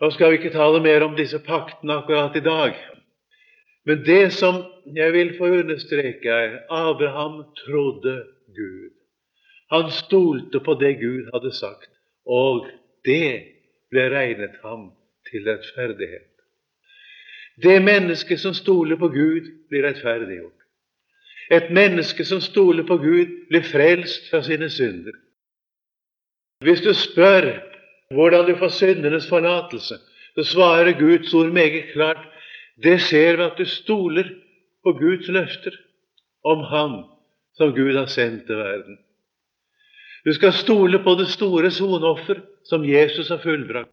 Nå 0.00 0.10
skal 0.10 0.32
vi 0.32 0.40
ikke 0.40 0.54
tale 0.54 0.80
mer 0.82 1.04
om 1.06 1.14
disse 1.16 1.38
paktene 1.38 2.00
akkurat 2.00 2.36
i 2.36 2.42
dag. 2.44 2.74
Men 3.86 4.02
det 4.04 4.32
som 4.32 4.62
jeg 4.96 5.12
vil 5.12 5.34
få 5.38 5.50
understreke, 5.60 6.30
er 6.30 6.58
Abraham 6.70 7.42
trodde 7.64 8.16
Gud. 8.56 8.94
Han 9.70 9.90
stolte 9.90 10.60
på 10.60 10.74
det 10.80 10.94
Gud 11.00 11.30
hadde 11.34 11.52
sagt, 11.52 11.90
og 12.26 12.66
det 13.04 13.54
ble 13.92 14.08
regnet 14.12 14.56
ham 14.62 14.90
til 15.30 15.46
rettferdighet. 15.48 16.30
Det 17.62 17.82
mennesket 17.82 18.40
som 18.40 18.54
stoler 18.54 18.98
på 18.98 19.08
Gud, 19.08 19.46
blir 19.70 19.86
rettferdiggjort. 19.86 20.64
Et 21.50 21.70
menneske 21.70 22.24
som 22.24 22.40
stoler 22.40 22.86
på 22.88 22.96
Gud, 22.98 23.30
blir 23.48 23.62
frelst 23.68 24.30
fra 24.30 24.42
sine 24.42 24.70
synder. 24.70 25.14
Hvis 26.64 26.80
du 26.80 26.92
spør 26.96 27.52
hvordan 28.14 28.46
du 28.48 28.56
får 28.58 28.72
syndenes 28.74 29.28
forlatelse, 29.28 29.98
så 30.34 30.44
svarer 30.44 30.98
Guds 30.98 31.34
ord 31.34 31.52
meget 31.54 31.92
klart 31.92 32.22
det 32.82 32.98
skjer 33.02 33.36
ved 33.38 33.44
at 33.52 33.58
du 33.58 33.64
stoler 33.70 34.30
på 34.82 34.92
Guds 34.98 35.28
løfter 35.28 35.76
om 36.44 36.64
Ham 36.70 37.02
som 37.56 37.74
Gud 37.74 37.94
har 37.96 38.06
sendt 38.10 38.46
til 38.46 38.56
verden. 38.56 38.98
Du 40.24 40.32
skal 40.32 40.52
stole 40.52 40.98
på 41.04 41.14
det 41.20 41.28
store 41.28 41.70
soneoffer 41.70 42.40
som 42.64 42.84
Jesus 42.84 43.28
har 43.28 43.38
fullbrakt. 43.38 43.90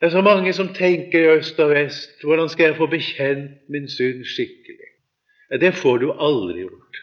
Det 0.00 0.06
er 0.06 0.10
så 0.10 0.20
mange 0.20 0.52
som 0.52 0.68
tenker 0.74 1.18
i 1.20 1.36
øst 1.38 1.60
og 1.60 1.70
vest 1.70 2.24
hvordan 2.24 2.48
skal 2.48 2.64
jeg 2.64 2.76
få 2.76 2.86
bekjent 2.86 3.62
min 3.68 3.88
synd 3.88 4.24
skikkelig? 4.24 4.90
Det 5.60 5.74
får 5.74 5.98
du 5.98 6.10
aldri 6.12 6.60
gjort. 6.60 6.98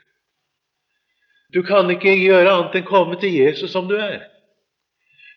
Du 1.54 1.64
kan 1.64 1.90
ikke 1.90 2.14
gjøre 2.20 2.52
annet 2.52 2.76
enn 2.76 2.86
komme 2.88 3.18
til 3.20 3.34
Jesus 3.34 3.72
som 3.72 3.88
du 3.88 3.96
er. 3.96 4.31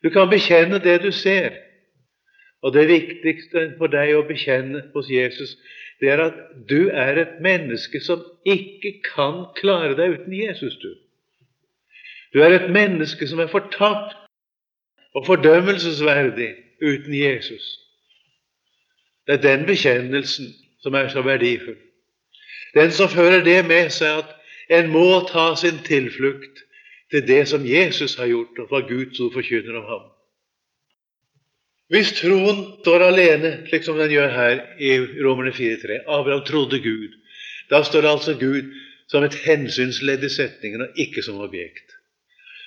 Du 0.04 0.10
kan 0.12 0.28
bekjenne 0.28 0.78
det 0.84 0.98
du 1.02 1.12
ser. 1.12 1.56
Og 2.64 2.72
det 2.72 2.88
viktigste 2.88 3.70
for 3.78 3.92
deg 3.92 4.14
å 4.16 4.24
bekjenne 4.28 4.82
hos 4.94 5.08
Jesus, 5.12 5.56
det 6.00 6.10
er 6.12 6.22
at 6.26 6.36
du 6.68 6.90
er 6.92 7.18
et 7.20 7.40
menneske 7.44 8.00
som 8.04 8.22
ikke 8.44 8.98
kan 9.04 9.46
klare 9.56 9.96
deg 9.96 10.18
uten 10.18 10.36
Jesus. 10.36 10.76
Du 10.82 10.92
Du 12.34 12.42
er 12.42 12.50
et 12.50 12.70
menneske 12.70 13.28
som 13.30 13.38
er 13.38 13.46
fortapt 13.46 14.16
og 15.14 15.26
fordømmelsesverdig 15.26 16.48
uten 16.82 17.14
Jesus. 17.14 17.78
Det 19.26 19.38
er 19.38 19.42
den 19.42 19.66
bekjennelsen 19.66 20.48
som 20.82 20.94
er 20.94 21.08
så 21.08 21.22
verdifull. 21.22 21.78
Den 22.74 22.90
som 22.90 23.08
fører 23.08 23.44
det 23.44 23.60
med 23.66 23.92
seg 23.94 24.24
at 24.24 24.34
en 24.68 24.90
må 24.90 25.20
ta 25.30 25.54
sin 25.56 25.78
tilflukt 25.86 26.63
til 27.14 27.26
det 27.26 27.44
som 27.46 27.66
Jesus 27.66 28.16
har 28.18 28.26
gjort, 28.26 28.58
og 28.58 28.70
hva 28.70 28.80
Guds 28.88 29.20
ord 29.22 29.36
forkynner 29.36 29.76
om 29.78 29.84
ham. 29.86 30.06
Hvis 31.92 32.14
troen 32.18 32.62
står 32.80 33.04
alene, 33.06 33.52
slik 33.68 33.84
som 33.86 34.00
den 34.00 34.10
gjør 34.10 34.32
her 34.34 34.62
i 34.82 34.96
Romerne 35.22 35.52
4,3 35.54 36.00
Abraham 36.10 36.42
trodde 36.48 36.80
Gud. 36.82 37.12
Da 37.70 37.84
står 37.86 38.08
altså 38.08 38.34
Gud 38.40 38.72
som 39.06 39.22
et 39.22 39.36
hensynsledd 39.44 40.24
i 40.26 40.32
setningen, 40.32 40.82
og 40.82 40.98
ikke 40.98 41.22
som 41.22 41.38
objekt. 41.44 41.94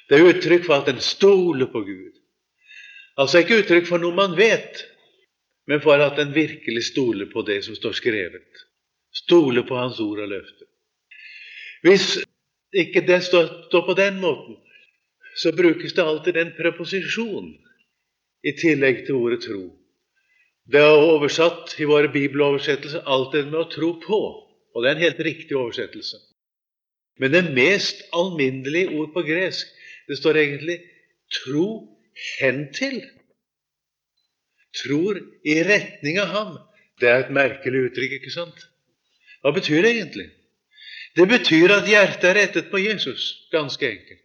Det 0.08 0.16
er 0.16 0.30
uttrykk 0.30 0.64
for 0.70 0.80
at 0.80 0.94
en 0.94 1.04
stoler 1.04 1.68
på 1.74 1.82
Gud. 1.84 2.14
Altså 3.18 3.42
ikke 3.42 3.60
uttrykk 3.66 3.90
for 3.90 4.00
noe 4.00 4.16
man 4.16 4.38
vet, 4.38 4.86
men 5.68 5.84
for 5.84 6.00
at 6.00 6.22
en 6.24 6.32
virkelig 6.36 6.86
stoler 6.94 7.28
på 7.34 7.44
det 7.44 7.66
som 7.66 7.76
står 7.76 7.98
skrevet. 8.00 8.64
Stole 9.12 9.66
på 9.68 9.76
Hans 9.76 10.00
ord 10.00 10.24
og 10.24 10.32
løfter. 10.32 10.70
Hvis 11.84 12.22
ikke 12.74 13.04
det 13.08 13.22
står, 13.24 13.48
står 13.70 13.86
på 13.86 13.96
den 13.98 14.20
måten, 14.20 14.58
så 15.38 15.52
brukes 15.56 15.94
det 15.94 16.04
alltid 16.04 16.38
en 16.38 16.54
preposisjon 16.58 17.52
i 18.44 18.54
tillegg 18.58 19.06
til 19.06 19.20
ordet 19.20 19.44
tro. 19.46 19.62
Det 20.68 20.82
er 20.84 21.06
oversatt 21.12 21.78
i 21.80 21.88
våre 21.88 22.10
bibeloversettelser 22.12 23.06
alltid 23.08 23.52
med 23.52 23.60
å 23.62 23.70
tro 23.72 23.94
på, 24.04 24.20
og 24.76 24.84
det 24.84 24.90
er 24.90 24.98
en 24.98 25.06
helt 25.06 25.22
riktig 25.24 25.56
oversettelse. 25.56 26.20
Men 27.18 27.34
det 27.34 27.54
mest 27.56 28.04
alminnelige 28.14 28.92
ord 29.00 29.14
på 29.14 29.24
gresk, 29.26 29.68
det 30.08 30.18
står 30.18 30.38
egentlig 30.38 30.80
'tro 31.32 31.98
hen 32.40 32.68
til'. 32.74 33.04
Tror 34.84 35.18
i 35.46 35.64
retning 35.64 36.20
av 36.20 36.28
ham. 36.28 36.58
Det 37.00 37.10
er 37.10 37.24
et 37.24 37.32
merkelig 37.34 37.90
uttrykk, 37.90 38.12
ikke 38.12 38.32
sant? 38.32 38.68
Hva 39.42 39.52
betyr 39.52 39.82
det 39.82 39.92
egentlig? 39.96 40.30
Det 41.18 41.26
betyr 41.26 41.72
at 41.74 41.88
hjertet 41.90 42.28
er 42.30 42.38
rettet 42.38 42.68
på 42.70 42.80
Jesus, 42.82 43.48
ganske 43.52 43.90
enkelt. 43.90 44.24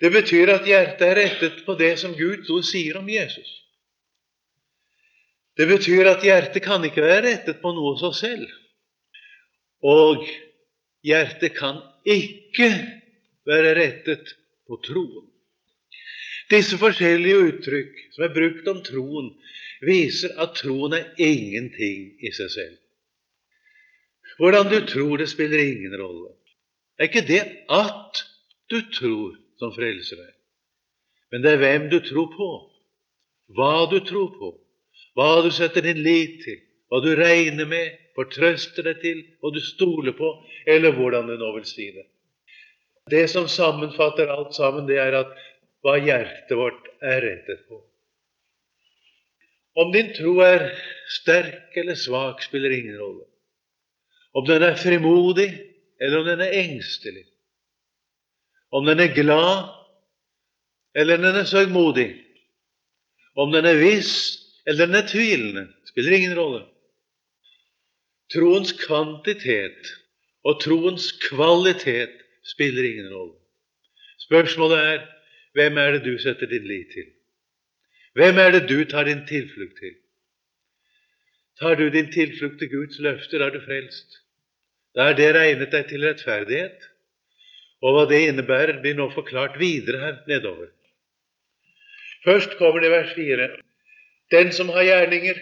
Det 0.00 0.10
betyr 0.14 0.52
at 0.52 0.66
hjertet 0.68 1.06
er 1.06 1.16
rettet 1.16 1.62
på 1.66 1.74
det 1.78 1.94
som 2.02 2.12
Gud 2.14 2.46
ord 2.52 2.66
sier 2.68 2.98
om 3.00 3.08
Jesus. 3.08 3.48
Det 5.58 5.66
betyr 5.66 6.06
at 6.06 6.22
hjertet 6.22 6.62
kan 6.62 6.84
ikke 6.86 7.02
være 7.02 7.24
rettet 7.24 7.62
på 7.62 7.72
noe 7.74 7.96
seg 7.98 8.14
selv. 8.14 8.52
Og 9.82 10.22
hjertet 11.06 11.56
kan 11.56 11.80
ikke 12.06 12.68
være 13.48 13.74
rettet 13.80 14.36
på 14.68 14.78
troen. 14.84 15.26
Disse 16.52 16.78
forskjellige 16.80 17.40
uttrykk 17.48 18.04
som 18.14 18.26
er 18.28 18.34
brukt 18.36 18.68
om 18.70 18.78
troen, 18.86 19.32
viser 19.84 20.36
at 20.40 20.54
troen 20.58 20.94
er 20.96 21.10
ingenting 21.16 22.12
i 22.24 22.32
seg 22.34 22.52
selv. 22.54 22.78
Hvordan 24.38 24.70
du 24.70 24.78
tror, 24.86 25.16
det 25.18 25.28
spiller 25.30 25.58
ingen 25.58 25.94
rolle. 26.00 26.32
Det 26.96 27.04
er 27.04 27.10
ikke 27.10 27.28
det 27.28 27.42
at 27.74 28.24
du 28.70 28.80
tror, 28.94 29.36
som 29.58 29.72
frelser 29.74 30.18
deg, 30.20 30.34
men 31.32 31.42
det 31.42 31.52
er 31.52 31.62
hvem 31.62 31.88
du 31.90 31.98
tror 32.04 32.28
på, 32.34 32.48
hva 33.56 33.86
du 33.90 33.98
tror 34.06 34.28
på, 34.38 34.50
hva 35.18 35.42
du 35.42 35.50
setter 35.54 35.82
din 35.82 36.02
lit 36.04 36.38
til, 36.44 36.60
hva 36.88 37.00
du 37.04 37.10
regner 37.18 37.66
med, 37.68 37.96
fortrøster 38.16 38.86
deg 38.86 39.00
til, 39.02 39.24
hva 39.40 39.50
du 39.54 39.60
stoler 39.62 40.14
på, 40.18 40.30
eller 40.66 40.94
hvordan 40.94 41.30
du 41.30 41.36
nå 41.38 41.52
vil 41.56 41.66
si 41.68 41.88
det. 41.94 42.06
Det 43.10 43.24
som 43.32 43.48
sammenfatter 43.48 44.30
alt 44.30 44.54
sammen, 44.56 44.86
det 44.88 44.98
er 45.00 45.16
at 45.22 45.34
hva 45.84 45.96
hjertet 46.02 46.54
vårt 46.58 46.90
er 47.02 47.22
rettet 47.24 47.64
på. 47.68 47.80
Om 49.78 49.92
din 49.94 50.10
tro 50.16 50.34
er 50.42 50.68
sterk 51.18 51.76
eller 51.78 51.98
svak, 51.98 52.42
spiller 52.42 52.74
ingen 52.74 52.98
rolle. 52.98 53.24
Om 54.38 54.46
den 54.46 54.62
er 54.62 54.76
frimodig, 54.78 55.48
eller 56.00 56.20
om 56.20 56.26
den 56.28 56.40
er 56.44 56.54
engstelig. 56.62 57.24
Om 58.72 58.86
den 58.86 59.00
er 59.00 59.14
glad, 59.14 59.68
eller 60.94 61.16
den 61.16 61.40
er 61.40 61.48
sørgmodig. 61.48 62.10
Om 63.36 63.52
den 63.52 63.66
er 63.66 63.80
viss, 63.80 64.14
eller 64.66 64.86
den 64.86 64.94
er 64.94 65.06
tvilende, 65.08 65.64
spiller 65.90 66.16
ingen 66.16 66.38
rolle. 66.38 66.64
Troens 68.32 68.72
kvantitet 68.86 69.94
og 70.44 70.60
troens 70.62 71.12
kvalitet 71.30 72.14
spiller 72.52 72.84
ingen 72.90 73.08
rolle. 73.14 73.34
Spørsmålet 74.28 74.78
er 74.78 75.06
hvem 75.56 75.78
er 75.78 75.96
det 75.96 76.04
du 76.04 76.18
setter 76.22 76.46
din 76.46 76.66
lit 76.68 76.92
til? 76.92 77.08
Hvem 78.12 78.38
er 78.38 78.50
det 78.50 78.68
du 78.68 78.84
tar 78.84 79.08
din 79.08 79.26
tilflukt 79.26 79.78
til? 79.80 79.94
Tar 81.60 81.74
du 81.74 81.88
din 81.90 82.12
tilflukt 82.12 82.58
til 82.58 82.70
Guds 82.70 82.98
løfter, 82.98 83.42
er 83.42 83.50
du 83.50 83.60
frelst. 83.64 84.18
Da 84.96 85.10
er 85.10 85.18
det 85.18 85.28
regnet 85.36 85.72
deg 85.74 85.88
til 85.90 86.06
rettferdighet. 86.06 86.88
Og 87.84 87.94
hva 87.94 88.04
det 88.10 88.24
innebærer, 88.26 88.80
blir 88.82 88.96
nå 88.98 89.08
forklart 89.14 89.58
videre 89.60 90.00
her 90.02 90.16
nedover. 90.30 90.70
Først 92.24 92.56
kommer 92.58 92.82
det 92.82 92.90
vers 92.90 93.12
4. 93.14 93.48
Den 94.34 94.50
som 94.52 94.72
har 94.74 94.86
gjerninger, 94.86 95.38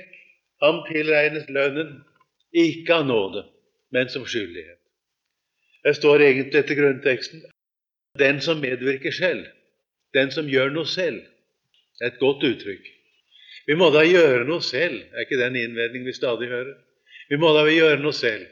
ham 0.63 0.83
tilregnes 0.91 1.49
lønnen, 1.49 2.03
ikke 2.53 3.01
av 3.01 3.07
nåde, 3.09 3.47
men 3.93 4.13
som 4.13 4.27
skyldighet. 4.29 4.81
Det 5.87 5.95
står 5.97 6.25
egentlig 6.27 6.61
etter 6.61 6.79
grunnteksten 6.79 7.45
den 8.19 8.41
som 8.41 8.61
medvirker 8.61 9.13
selv, 9.13 9.47
den 10.17 10.31
som 10.35 10.49
gjør 10.49 10.73
noe 10.75 10.89
selv. 10.89 11.23
Et 12.05 12.19
godt 12.21 12.45
uttrykk. 12.45 12.89
Vi 13.67 13.75
må 13.79 13.89
da 13.93 14.03
gjøre 14.05 14.45
noe 14.49 14.63
selv. 14.65 14.99
Er 15.15 15.25
ikke 15.25 15.39
den 15.41 15.57
innvending 15.57 16.05
vi 16.07 16.15
stadig 16.17 16.49
hører? 16.51 16.75
Vi 17.31 17.39
må 17.41 17.53
da 17.57 17.65
gjøre 17.71 18.03
noe 18.03 18.15
selv. 18.17 18.45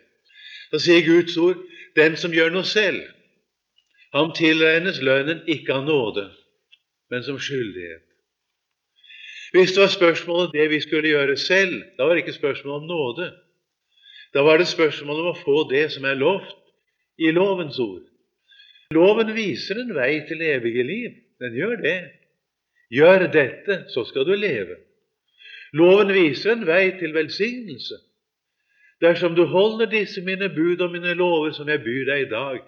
Da 0.72 0.80
sier 0.80 1.04
Guds 1.06 1.36
ord 1.36 1.60
den 1.96 2.16
som 2.18 2.32
gjør 2.34 2.50
noe 2.54 2.66
selv, 2.66 3.02
ham 4.14 4.32
tilregnes 4.34 5.00
lønnen 5.02 5.42
ikke 5.50 5.74
av 5.74 5.86
nåde, 5.86 6.28
men 7.10 7.24
som 7.26 7.38
skyldighet. 7.38 8.02
Hvis 9.54 9.74
det 9.74 9.82
var 9.84 9.92
spørsmålet 9.92 10.54
det 10.54 10.66
vi 10.70 10.80
skulle 10.82 11.12
gjøre 11.12 11.36
selv, 11.38 11.76
da 11.98 12.06
var 12.06 12.14
det 12.14 12.24
ikke 12.24 12.38
spørsmål 12.38 12.80
om 12.80 12.88
nåde. 12.90 13.28
Da 14.34 14.42
var 14.42 14.58
det 14.58 14.66
spørsmål 14.66 15.20
om 15.20 15.28
å 15.30 15.40
få 15.44 15.60
det 15.70 15.84
som 15.94 16.06
er 16.10 16.18
lovt 16.18 16.56
i 17.22 17.30
lovens 17.30 17.78
ord. 17.78 18.02
Loven 18.94 19.30
viser 19.34 19.78
en 19.78 19.94
vei 19.94 20.24
til 20.26 20.42
evige 20.42 20.82
liv. 20.86 21.14
Den 21.42 21.54
gjør 21.54 21.76
det. 21.82 21.98
Gjør 22.94 23.28
dette, 23.30 23.84
så 23.94 24.04
skal 24.08 24.26
du 24.26 24.34
leve. 24.34 24.80
Loven 25.74 26.10
viser 26.14 26.54
en 26.54 26.66
vei 26.66 26.90
til 26.98 27.14
velsignelse. 27.14 28.00
Dersom 29.04 29.34
du 29.36 29.44
holder 29.44 29.90
disse 29.92 30.22
mine 30.24 30.48
bud 30.48 30.80
og 30.80 30.92
mine 30.94 31.12
lover 31.18 31.52
som 31.52 31.68
jeg 31.68 31.82
byr 31.84 32.04
deg 32.08 32.24
i 32.24 32.30
dag, 32.30 32.60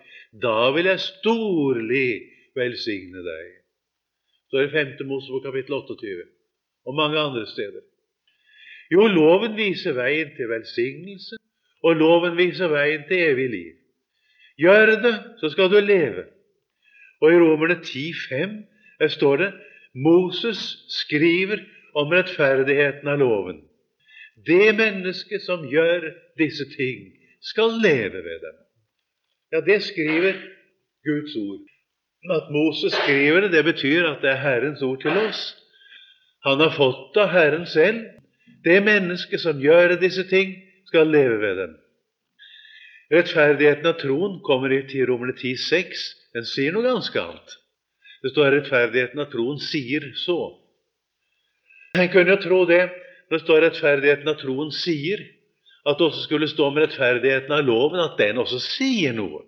da 0.42 0.70
vil 0.76 0.88
jeg 0.90 1.04
storlig 1.04 2.10
velsigne 2.58 3.22
deg. 3.24 3.52
Så 4.50 4.60
er 4.60 4.68
det 4.68 4.74
5. 5.00 5.06
Mosebok 5.08 5.46
kapittel 5.48 5.78
28 5.78 6.26
og 6.86 6.94
mange 6.94 7.18
andre 7.18 7.46
steder. 7.50 7.82
Jo, 8.92 9.06
loven 9.10 9.56
viser 9.56 9.96
veien 9.96 10.30
til 10.36 10.50
velsignelse, 10.50 11.38
og 11.82 11.96
loven 11.98 12.36
viser 12.38 12.70
veien 12.70 13.02
til 13.08 13.24
evig 13.32 13.48
liv. 13.50 13.72
Gjør 14.60 14.92
det, 15.02 15.14
så 15.40 15.50
skal 15.52 15.70
du 15.72 15.80
leve. 15.82 16.28
Og 17.20 17.32
i 17.32 17.40
Romerne 17.40 17.80
10,5 17.82 19.08
står 19.16 19.42
det 19.42 19.50
Moses 19.94 20.60
skriver 20.92 21.64
om 21.96 22.12
rettferdigheten 22.12 23.08
av 23.08 23.18
loven. 23.20 23.62
Det 24.44 24.74
mennesket 24.76 25.42
som 25.42 25.64
gjør 25.68 26.10
disse 26.38 26.66
ting, 26.76 27.12
skal 27.40 27.78
leve 27.82 28.20
ved 28.24 28.42
dem. 28.42 28.56
Ja, 29.52 29.60
det 29.60 29.82
skriver 29.82 30.34
Guds 31.06 31.36
ord. 31.36 31.64
At 32.30 32.50
Moses 32.50 32.92
skriver 32.92 33.40
det, 33.40 33.52
det 33.52 33.64
betyr 33.64 34.06
at 34.08 34.22
det 34.22 34.30
er 34.30 34.42
Herrens 34.42 34.82
ord 34.82 35.00
til 35.00 35.10
oss. 35.10 35.54
Han 36.44 36.60
har 36.60 36.74
fått 36.74 37.14
det 37.14 37.22
av 37.22 37.32
Herren 37.32 37.66
selv. 37.66 38.02
Det 38.64 38.82
mennesket 38.82 39.40
som 39.40 39.60
gjør 39.62 39.96
disse 40.00 40.26
ting, 40.28 40.56
skal 40.86 41.10
leve 41.10 41.38
ved 41.42 41.56
dem. 41.58 41.72
Rettferdigheten 43.14 43.86
av 43.86 43.98
troen 44.00 44.40
kommer 44.46 44.74
i 44.74 45.06
Romerne 45.06 45.34
10,6. 45.38 46.02
Den 46.34 46.46
sier 46.46 46.74
noe 46.74 46.86
ganske 46.86 47.18
annet. 47.20 47.56
Det 48.22 48.32
står 48.32 48.46
at 48.46 48.54
rettferdigheten 48.56 49.22
av 49.22 49.30
troen 49.30 49.58
sier 49.62 50.10
så. 50.18 50.38
En 51.98 52.10
kunne 52.12 52.34
jo 52.34 52.42
tro 52.42 52.60
det 52.68 52.84
det 53.30 53.40
står 53.42 53.64
rettferdigheten 53.64 54.28
av 54.30 54.38
troen 54.40 54.70
sier, 54.74 55.22
at 55.86 55.98
det 55.98 56.06
også 56.08 56.24
skulle 56.26 56.48
stå 56.50 56.68
om 56.70 56.78
rettferdigheten 56.78 57.52
av 57.54 57.64
loven, 57.66 58.00
at 58.02 58.18
den 58.18 58.38
også 58.42 58.58
sier 58.62 59.14
noe. 59.16 59.42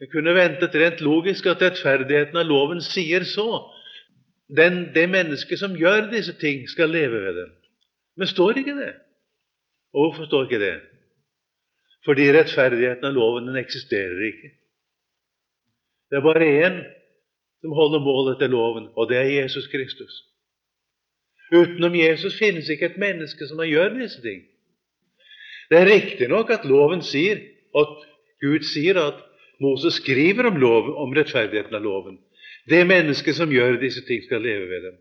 Jeg 0.00 0.10
kunne 0.12 0.34
ventet 0.36 0.74
rent 0.76 1.00
logisk 1.04 1.46
at 1.48 1.62
rettferdigheten 1.62 2.36
av 2.40 2.48
loven 2.48 2.82
sier 2.84 3.24
så. 3.28 3.46
Den, 4.52 4.90
det 4.92 5.06
mennesket 5.08 5.60
som 5.60 5.76
gjør 5.78 6.10
disse 6.10 6.34
ting, 6.40 6.66
skal 6.68 6.92
leve 6.92 7.22
ved 7.24 7.38
dem. 7.40 7.54
Men 8.20 8.28
står 8.28 8.60
ikke 8.60 8.76
det? 8.76 8.90
Og 9.94 10.08
hvorfor 10.08 10.28
står 10.28 10.48
ikke 10.48 10.60
det? 10.60 10.74
Fordi 12.04 12.28
rettferdigheten 12.36 13.08
av 13.08 13.16
loven 13.16 13.48
den 13.48 13.56
eksisterer 13.60 14.26
ikke. 14.28 14.52
Det 16.10 16.20
er 16.20 16.26
bare 16.26 16.50
én 16.66 16.82
som 17.64 17.72
holder 17.72 18.02
mål 18.04 18.34
etter 18.34 18.52
loven, 18.52 18.90
og 18.92 19.08
det 19.08 19.22
er 19.22 19.30
Jesus 19.40 19.70
Kristus. 19.72 20.20
Utenom 21.54 21.94
Jesus 21.94 22.34
finnes 22.38 22.68
ikke 22.72 22.90
et 22.90 22.98
menneske 23.00 23.46
som 23.46 23.62
gjør 23.62 23.94
disse 23.98 24.22
ting. 24.24 24.42
Det 25.70 25.78
er 25.80 25.90
riktignok 25.90 26.50
at 26.50 26.66
loven 26.68 27.02
sier, 27.06 27.40
at 27.74 27.94
Gud 28.42 28.66
sier 28.68 28.98
at 29.00 29.22
Moses 29.62 30.00
skriver 30.00 30.50
om, 30.50 30.58
lov, 30.60 30.90
om 31.00 31.14
rettferdigheten 31.14 31.74
av 31.74 31.84
loven. 31.84 32.18
Det 32.68 32.82
mennesket 32.86 33.36
som 33.38 33.52
gjør 33.52 33.78
disse 33.80 34.02
ting, 34.08 34.22
skal 34.24 34.42
leve 34.42 34.68
ved 34.68 34.88
dem. 34.88 34.96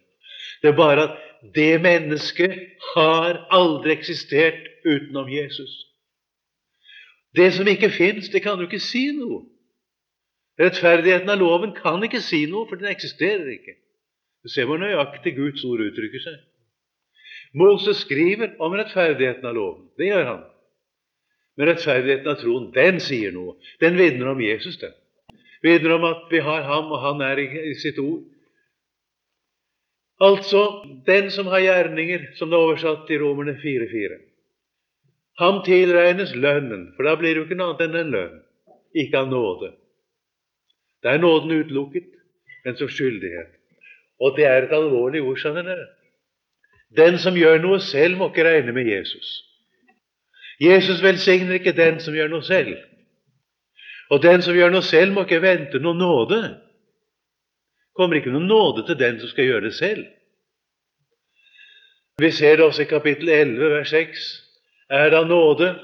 Det 0.61 0.71
er 0.71 0.77
bare 0.77 1.07
at 1.07 1.17
det 1.55 1.81
mennesket 1.83 2.53
har 2.93 3.41
aldri 3.51 3.95
eksistert 3.97 4.61
utenom 4.85 5.29
Jesus. 5.31 5.71
Det 7.35 7.49
som 7.53 7.67
ikke 7.67 7.89
fins, 7.89 8.29
det 8.29 8.43
kan 8.43 8.59
jo 8.59 8.69
ikke 8.69 8.83
si 8.83 9.07
noe. 9.17 9.41
Rettferdigheten 10.61 11.31
av 11.33 11.41
loven 11.41 11.73
kan 11.75 12.03
ikke 12.05 12.21
si 12.21 12.45
noe, 12.45 12.67
for 12.69 12.79
den 12.79 12.91
eksisterer 12.91 13.47
ikke. 13.55 13.75
Ser 14.51 14.67
hvor 14.67 14.81
nøyaktig 14.81 15.37
Guds 15.37 15.63
ord 15.63 15.85
uttrykker 15.85 16.23
seg. 16.23 16.41
Moses 17.55 18.01
skriver 18.03 18.57
om 18.63 18.73
rettferdigheten 18.75 19.45
av 19.47 19.55
loven. 19.55 19.85
Det 19.99 20.09
gjør 20.09 20.27
han. 20.27 20.43
Men 21.55 21.69
rettferdigheten 21.69 22.31
av 22.31 22.39
troen, 22.41 22.67
den 22.75 22.99
sier 23.03 23.31
noe. 23.35 23.55
Den 23.79 23.95
vitner 23.99 24.33
om 24.33 24.41
Jesus, 24.41 24.79
den. 24.81 24.93
Vitner 25.63 25.95
om 25.95 26.07
at 26.09 26.25
vi 26.33 26.41
har 26.43 26.65
ham, 26.67 26.91
og 26.91 26.99
han 27.05 27.21
er 27.23 27.39
i 27.39 27.75
sitt 27.79 28.01
ord. 28.01 28.25
Altså 30.23 30.63
den 31.07 31.29
som 31.31 31.47
har 31.51 31.63
gjerninger, 31.63 32.33
som 32.37 32.51
det 32.51 32.57
er 32.57 32.67
oversatt 32.67 33.09
i 33.11 33.19
Romerne 33.21 33.55
4.4. 33.61 34.19
Ham 35.41 35.63
tilregnes 35.65 36.35
lønnen, 36.35 36.91
for 36.97 37.07
da 37.07 37.15
blir 37.17 37.33
det 37.33 37.41
jo 37.41 37.45
ikke 37.47 37.57
noe 37.57 37.71
annet 37.71 37.85
enn 37.87 37.99
en 38.01 38.13
lønn, 38.13 38.35
ikke 39.03 39.23
av 39.23 39.31
nåde. 39.31 39.71
Da 41.03 41.15
er 41.15 41.23
nåden 41.23 41.55
utelukket, 41.63 42.11
men 42.65 42.77
som 42.79 42.91
skyldighet. 42.91 43.55
Og 44.23 44.37
det 44.37 44.45
er 44.47 44.63
et 44.63 44.75
alvorlig 44.75 45.21
ord, 45.21 45.37
skjønner 45.41 45.67
dere. 45.67 45.89
Den 46.97 47.17
som 47.19 47.35
gjør 47.35 47.59
noe 47.59 47.81
selv, 47.83 48.17
må 48.17 48.29
ikke 48.29 48.45
regne 48.47 48.71
med 48.75 48.87
Jesus. 48.87 49.31
Jesus 50.61 51.01
velsigner 51.03 51.57
ikke 51.57 51.75
den 51.75 51.99
som 51.99 52.15
gjør 52.15 52.29
noe 52.31 52.45
selv. 52.45 52.75
Og 54.13 54.21
den 54.23 54.43
som 54.45 54.55
gjør 54.55 54.71
noe 54.71 54.85
selv, 54.85 55.11
må 55.15 55.25
ikke 55.25 55.41
vente 55.43 55.81
noen 55.81 55.99
nåde. 55.99 56.43
kommer 57.93 58.17
ikke 58.17 58.31
noen 58.33 58.47
nåde 58.49 58.85
til 58.87 58.97
den 58.99 59.19
som 59.19 59.29
skal 59.29 59.45
gjøre 59.45 59.65
det 59.67 59.73
selv. 59.77 60.05
Vi 62.17 62.31
ser 62.31 62.55
det 62.55 62.65
også 62.65 62.81
i 62.81 62.89
kapittel 62.89 63.29
11, 63.29 63.69
vers 63.69 63.89
6. 63.89 64.23
Er 64.89 65.09
det 65.09 65.17
av 65.17 65.27
nåde, 65.27 65.75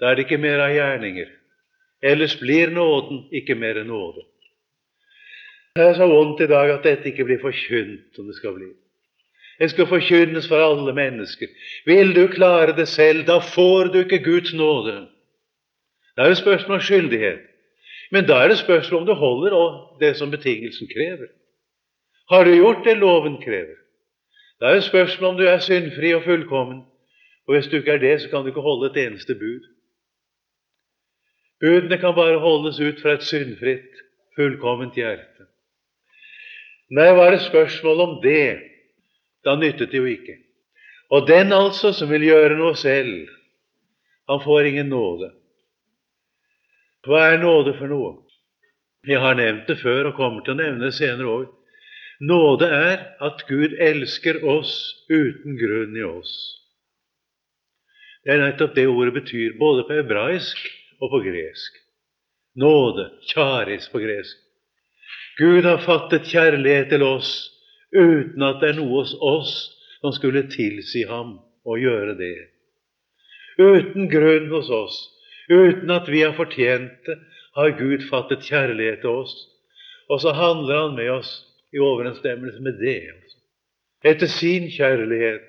da 0.00 0.10
er 0.10 0.14
det 0.14 0.24
ikke 0.24 0.40
mer 0.40 0.60
av 0.60 0.72
gjerninger. 0.72 1.28
Ellers 2.02 2.36
blir 2.40 2.70
nåden 2.70 3.26
ikke 3.32 3.56
mer 3.58 3.80
enn 3.80 3.90
nåde. 3.90 4.27
Det 5.76 5.84
er 5.84 5.94
så 5.94 6.06
vondt 6.06 6.40
i 6.40 6.50
dag 6.50 6.70
at 6.70 6.84
dette 6.84 7.10
ikke 7.10 7.24
blir 7.24 7.40
forkynt 7.42 8.16
som 8.16 8.26
det 8.26 8.36
skal 8.36 8.56
bli. 8.56 8.70
Det 9.58 9.70
skal 9.70 9.86
forkynnes 9.90 10.48
for 10.48 10.62
alle 10.62 10.94
mennesker. 10.94 11.50
Vil 11.86 12.14
du 12.14 12.26
klare 12.30 12.76
det 12.76 12.88
selv, 12.88 13.26
da 13.26 13.38
får 13.38 13.92
du 13.92 13.98
ikke 13.98 14.22
Guds 14.24 14.54
nåde. 14.54 15.08
Da 16.16 16.22
er 16.22 16.28
det 16.28 16.38
spørsmål 16.38 16.78
om 16.78 16.82
skyldighet. 16.82 17.40
Men 18.10 18.26
da 18.26 18.38
er 18.42 18.48
det 18.48 18.58
spørsmål 18.58 19.00
om 19.00 19.06
du 19.06 19.14
holder 19.14 19.56
det 20.00 20.16
som 20.16 20.30
betingelsen 20.30 20.88
krever. 20.94 21.28
Har 22.30 22.44
du 22.44 22.54
gjort 22.54 22.84
det 22.84 22.96
loven 22.96 23.42
krever? 23.42 23.76
Da 24.60 24.66
er 24.66 24.74
det 24.74 24.84
spørsmål 24.84 25.30
om 25.30 25.36
du 25.36 25.44
er 25.46 25.58
syndfri 25.58 26.14
og 26.14 26.22
fullkommen. 26.22 26.82
Og 27.46 27.54
hvis 27.54 27.66
du 27.66 27.76
ikke 27.76 27.92
er 27.92 27.98
det, 27.98 28.20
så 28.20 28.28
kan 28.28 28.42
du 28.42 28.46
ikke 28.46 28.60
holde 28.60 28.90
et 28.90 29.06
eneste 29.06 29.34
bud. 29.34 29.64
Budene 31.60 31.98
kan 31.98 32.14
bare 32.14 32.38
holdes 32.38 32.80
ut 32.80 33.00
fra 33.02 33.12
et 33.12 33.22
syndfritt, 33.22 33.94
fullkomment 34.36 34.94
hjerte. 34.94 35.47
Nei, 36.88 37.08
var 37.12 37.34
det 37.34 37.42
spørsmål 37.44 38.00
om 38.00 38.14
det, 38.22 38.60
da 39.44 39.56
nyttet 39.56 39.92
det 39.92 40.00
jo 40.00 40.08
ikke. 40.08 40.38
Og 41.12 41.26
den 41.28 41.52
altså 41.52 41.92
som 41.96 42.08
vil 42.12 42.24
gjøre 42.28 42.56
noe 42.56 42.76
selv, 42.76 43.28
han 44.28 44.40
får 44.44 44.70
ingen 44.70 44.90
nåde. 44.92 45.30
Hva 47.04 47.30
er 47.32 47.38
nåde 47.40 47.74
for 47.78 47.88
noe? 47.88 48.16
Jeg 49.08 49.20
har 49.22 49.38
nevnt 49.38 49.68
det 49.70 49.78
før 49.80 50.10
og 50.10 50.18
kommer 50.18 50.44
til 50.44 50.56
å 50.56 50.60
nevne 50.60 50.88
det 50.88 50.96
senere 50.98 51.32
òg. 51.32 51.46
Nåde 52.28 52.66
er 52.66 53.04
at 53.24 53.44
Gud 53.48 53.76
elsker 53.78 54.42
oss 54.48 54.72
uten 55.08 55.56
grunn 55.60 55.94
i 55.96 56.04
oss. 56.04 56.32
Det 58.24 58.34
er 58.34 58.42
nettopp 58.42 58.74
det 58.76 58.88
ordet 58.90 59.14
betyr, 59.14 59.54
både 59.60 59.86
på 59.86 59.96
hebraisk 60.00 60.58
og 60.98 61.12
på 61.14 61.22
gresk. 61.28 61.78
Nåde, 62.58 63.06
charis 63.30 63.86
på 63.92 64.02
gresk. 64.02 64.47
Gud 65.38 65.64
har 65.64 65.78
fattet 65.84 66.26
kjærlighet 66.26 66.88
til 66.90 67.02
oss 67.06 67.30
uten 67.94 68.42
at 68.42 68.58
det 68.60 68.72
er 68.72 68.78
noe 68.80 69.00
hos 69.00 69.14
oss 69.22 69.52
som 70.00 70.14
skulle 70.14 70.48
tilsi 70.50 71.04
ham 71.08 71.36
å 71.62 71.76
gjøre 71.78 72.16
det. 72.18 72.36
Uten 73.58 74.08
grunn 74.10 74.48
hos 74.50 74.70
oss, 74.70 74.96
uten 75.50 75.90
at 75.94 76.10
vi 76.10 76.24
har 76.24 76.34
fortjent 76.36 77.06
det, 77.06 77.18
har 77.58 77.74
Gud 77.78 78.04
fattet 78.10 78.46
kjærlighet 78.46 79.00
til 79.02 79.22
oss. 79.22 79.34
Og 80.08 80.20
så 80.22 80.32
handler 80.32 80.82
Han 80.82 80.94
med 80.96 81.10
oss 81.10 81.30
i 81.74 81.78
overensstemmelse 81.82 82.62
med 82.62 82.78
det. 82.82 83.00
Altså. 83.12 83.38
Etter 84.04 84.26
sin 84.26 84.68
kjærlighet, 84.70 85.48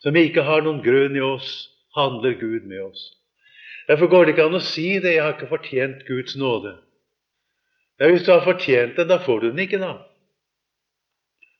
som 0.00 0.16
ikke 0.16 0.44
har 0.44 0.62
noen 0.62 0.82
grunn 0.84 1.16
i 1.16 1.24
oss, 1.24 1.70
handler 1.96 2.36
Gud 2.40 2.68
med 2.68 2.82
oss. 2.82 3.06
Derfor 3.88 4.06
går 4.06 4.24
det 4.24 4.36
ikke 4.36 4.44
an 4.44 4.60
å 4.60 4.60
si 4.60 4.98
det 5.00 5.14
'jeg 5.14 5.22
har 5.22 5.34
ikke 5.34 5.52
fortjent 5.52 6.06
Guds 6.06 6.36
nåde'. 6.36 6.76
Ja, 8.00 8.10
Hvis 8.10 8.22
du 8.22 8.32
har 8.32 8.44
fortjent 8.44 8.96
den, 8.96 9.08
da 9.08 9.18
får 9.24 9.40
du 9.40 9.50
den 9.50 9.58
ikke, 9.58 9.78
da. 9.78 9.96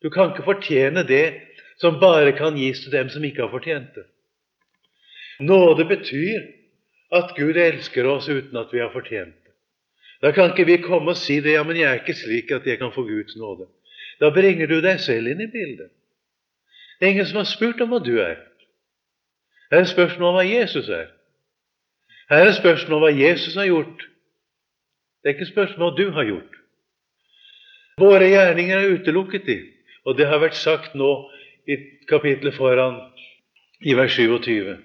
Du 0.03 0.11
kan 0.11 0.31
ikke 0.31 0.47
fortjene 0.47 1.03
det 1.07 1.35
som 1.81 1.99
bare 2.01 2.33
kan 2.33 2.57
gis 2.57 2.81
til 2.81 2.93
dem 2.93 3.09
som 3.09 3.25
ikke 3.25 3.43
har 3.43 3.51
fortjent 3.51 3.95
det. 3.95 4.05
Nåde 5.41 5.85
betyr 5.85 6.41
at 7.15 7.35
Gud 7.37 7.57
elsker 7.57 8.07
oss 8.07 8.29
uten 8.29 8.57
at 8.57 8.73
vi 8.73 8.79
har 8.79 8.93
fortjent 8.93 9.35
det. 9.35 9.55
Da 10.23 10.31
kan 10.35 10.51
ikke 10.51 10.67
vi 10.67 10.77
komme 10.83 11.15
og 11.15 11.17
si 11.17 11.41
det, 11.41 11.53
ja, 11.53 11.63
men 11.63 11.77
jeg 11.77 11.91
er 11.91 12.01
ikke 12.01 12.15
slik 12.15 12.51
at 12.51 12.67
jeg 12.67 12.79
kan 12.79 12.93
få 12.95 13.03
Guds 13.07 13.37
nåde. 13.37 13.69
Da 14.21 14.31
bringer 14.35 14.67
du 14.67 14.81
deg 14.83 15.01
selv 15.01 15.31
inn 15.31 15.41
i 15.41 15.51
bildet. 15.51 15.91
Det 16.99 17.07
er 17.07 17.15
ingen 17.15 17.27
som 17.27 17.39
har 17.39 17.47
spurt 17.47 17.81
om 17.81 17.95
hva 17.95 18.01
du 18.03 18.17
er. 18.19 18.41
Her 19.71 19.85
er 19.85 19.91
spørsmålet 19.91 20.29
om 20.29 20.39
hva 20.39 20.47
Jesus 20.47 20.89
er. 20.89 21.11
Her 22.31 22.47
er 22.47 22.57
spørsmålet 22.57 22.97
om 22.97 23.05
hva 23.07 23.13
Jesus 23.15 23.55
har 23.55 23.69
gjort. 23.71 24.07
Det 25.29 25.35
er 25.35 25.41
ikke 25.43 25.53
spørsmål 25.53 25.91
hva 25.93 25.97
du 25.97 26.11
har 26.17 26.25
gjort. 26.25 26.55
Våre 28.01 28.31
gjerninger 28.31 28.79
er 28.79 28.95
utelukket 28.97 29.49
i, 29.53 29.57
og 30.09 30.15
det 30.17 30.25
har 30.31 30.41
vært 30.41 30.57
sagt 30.57 30.95
nå 30.97 31.09
i 31.69 31.77
kapittelet 32.09 32.57
foran, 32.57 32.97
i 33.85 33.93
vers 33.93 34.17
27. 34.17 34.79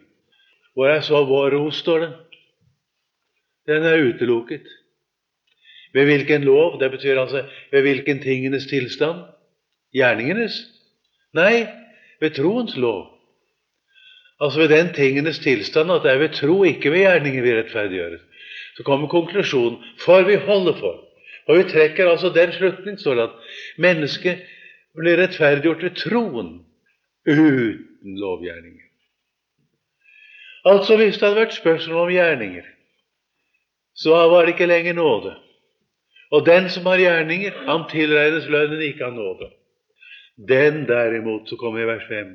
Hvor 0.76 0.92
er 0.92 1.00
så 1.08 1.22
vår 1.30 1.56
ros, 1.56 1.80
står 1.80 2.04
det? 2.04 2.10
Den 3.72 3.88
er 3.88 4.04
utelukket. 4.04 4.68
Ved 5.96 6.12
hvilken 6.12 6.44
lov? 6.44 6.76
Det 6.82 6.92
betyr 6.92 7.24
altså 7.24 7.46
ved 7.72 7.88
hvilken 7.88 8.20
tingenes 8.20 8.68
tilstand? 8.68 9.24
Gjerningenes? 9.96 10.60
Nei, 11.40 11.70
ved 12.20 12.36
troens 12.36 12.76
lov. 12.76 13.14
Altså 14.44 14.60
ved 14.60 14.76
den 14.76 14.92
tingenes 14.92 15.40
tilstand 15.40 15.96
at 15.96 16.04
det 16.04 16.12
er 16.12 16.24
ved 16.28 16.36
tro, 16.36 16.64
ikke 16.68 16.92
ved 16.92 17.08
gjerninger 17.08 17.48
vi 17.48 17.58
rettferdiggjøres. 17.62 18.28
Så 18.78 18.84
kommer 18.84 19.08
konklusjonen 19.08 19.80
for 20.02 20.26
vi 20.28 20.36
holder 20.36 20.78
for. 20.80 21.00
Og 21.48 21.58
vi 21.58 21.64
trekker 21.70 22.10
altså 22.10 22.30
den 22.34 22.52
slutning, 22.52 23.00
står 23.00 23.16
det, 23.16 23.24
at 23.24 23.58
mennesket 23.78 24.46
blir 24.96 25.20
rettferdiggjort 25.20 25.84
ved 25.84 25.98
troen 26.00 26.52
uten 27.28 28.20
lovgjerninger. 28.20 28.88
Altså 30.66 30.96
hvis 30.98 31.18
det 31.20 31.28
hadde 31.28 31.42
vært 31.42 31.58
spørsmål 31.58 32.06
om 32.06 32.14
gjerninger, 32.14 32.68
så 33.96 34.16
var 34.32 34.46
det 34.46 34.56
ikke 34.56 34.70
lenger 34.70 34.96
nåde. 34.96 35.34
Og 36.32 36.46
den 36.46 36.70
som 36.70 36.88
har 36.90 37.02
gjerninger, 37.02 37.52
han 37.68 37.84
tilregnes 37.92 38.48
lønnen 38.50 38.82
ikke 38.82 39.06
av 39.06 39.14
nåde. 39.14 39.52
Den 40.38 40.88
derimot, 40.90 41.50
så 41.50 41.60
kommer 41.60 41.84
i 41.84 41.90
vers 41.92 42.08
5, 42.10 42.32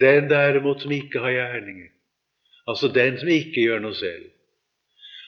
den 0.00 0.30
derimot 0.30 0.82
som 0.82 0.92
ikke 0.92 1.22
har 1.22 1.36
gjerninger, 1.36 1.92
altså 2.66 2.88
den 2.94 3.20
som 3.20 3.28
ikke 3.30 3.62
gjør 3.62 3.84
noe 3.84 3.94
selv, 3.94 4.24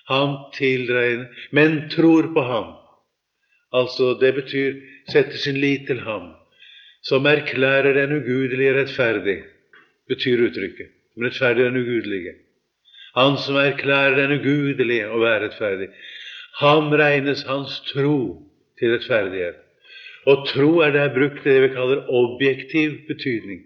han 0.09 0.37
tilregner, 0.57 1.29
men 1.51 1.89
tror 1.91 2.33
på 2.35 2.43
ham. 2.43 2.73
Altså, 3.73 4.15
det 4.21 4.35
betyr 4.35 4.81
setter 5.11 5.39
sin 5.39 5.59
lit 5.61 5.87
til 5.87 6.01
ham, 6.01 6.33
som 7.03 7.27
erklærer 7.27 7.95
den 7.95 8.17
ugudelige 8.19 8.75
rettferdig, 8.81 9.41
betyr 10.09 10.47
uttrykket. 10.49 10.91
Rettferdig 11.21 11.65
den 11.65 11.77
ugudelige. 11.77 12.35
Han 13.15 13.37
som 13.39 13.57
erklærer 13.59 14.17
den 14.17 14.39
ugudelige 14.39 15.09
å 15.11 15.19
være 15.23 15.49
rettferdig. 15.49 15.89
Ham 16.61 16.93
regnes 16.95 17.43
hans 17.49 17.81
tro 17.91 18.19
til 18.79 18.95
rettferdighet. 18.95 19.59
Og 20.31 20.47
tro 20.49 20.81
er 20.85 20.93
der 20.95 21.15
brukt 21.15 21.45
det 21.45 21.57
vi 21.65 21.73
kaller 21.75 22.07
objektiv 22.07 22.99
betydning. 23.09 23.63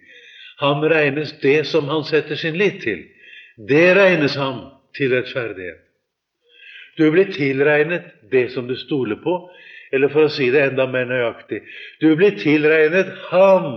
Ham 0.63 0.85
regnes 0.87 1.35
det 1.43 1.65
som 1.67 1.89
han 1.91 2.05
setter 2.09 2.39
sin 2.39 2.57
lit 2.59 2.81
til. 2.85 3.03
Det 3.69 3.89
regnes 3.99 4.37
ham 4.39 4.61
til 4.97 5.13
rettferdighet. 5.17 5.84
Du 6.97 7.11
blir 7.11 7.33
tilregnet 7.33 8.07
det 8.31 8.49
som 8.55 8.67
du 8.67 8.77
stoler 8.77 9.17
på, 9.23 9.37
eller 9.93 10.11
for 10.11 10.27
å 10.27 10.33
si 10.33 10.49
det 10.51 10.63
enda 10.71 10.87
mer 10.91 11.07
nøyaktig 11.07 11.61
du 12.03 12.09
blir 12.19 12.35
tilregnet 12.41 13.13
Han 13.31 13.69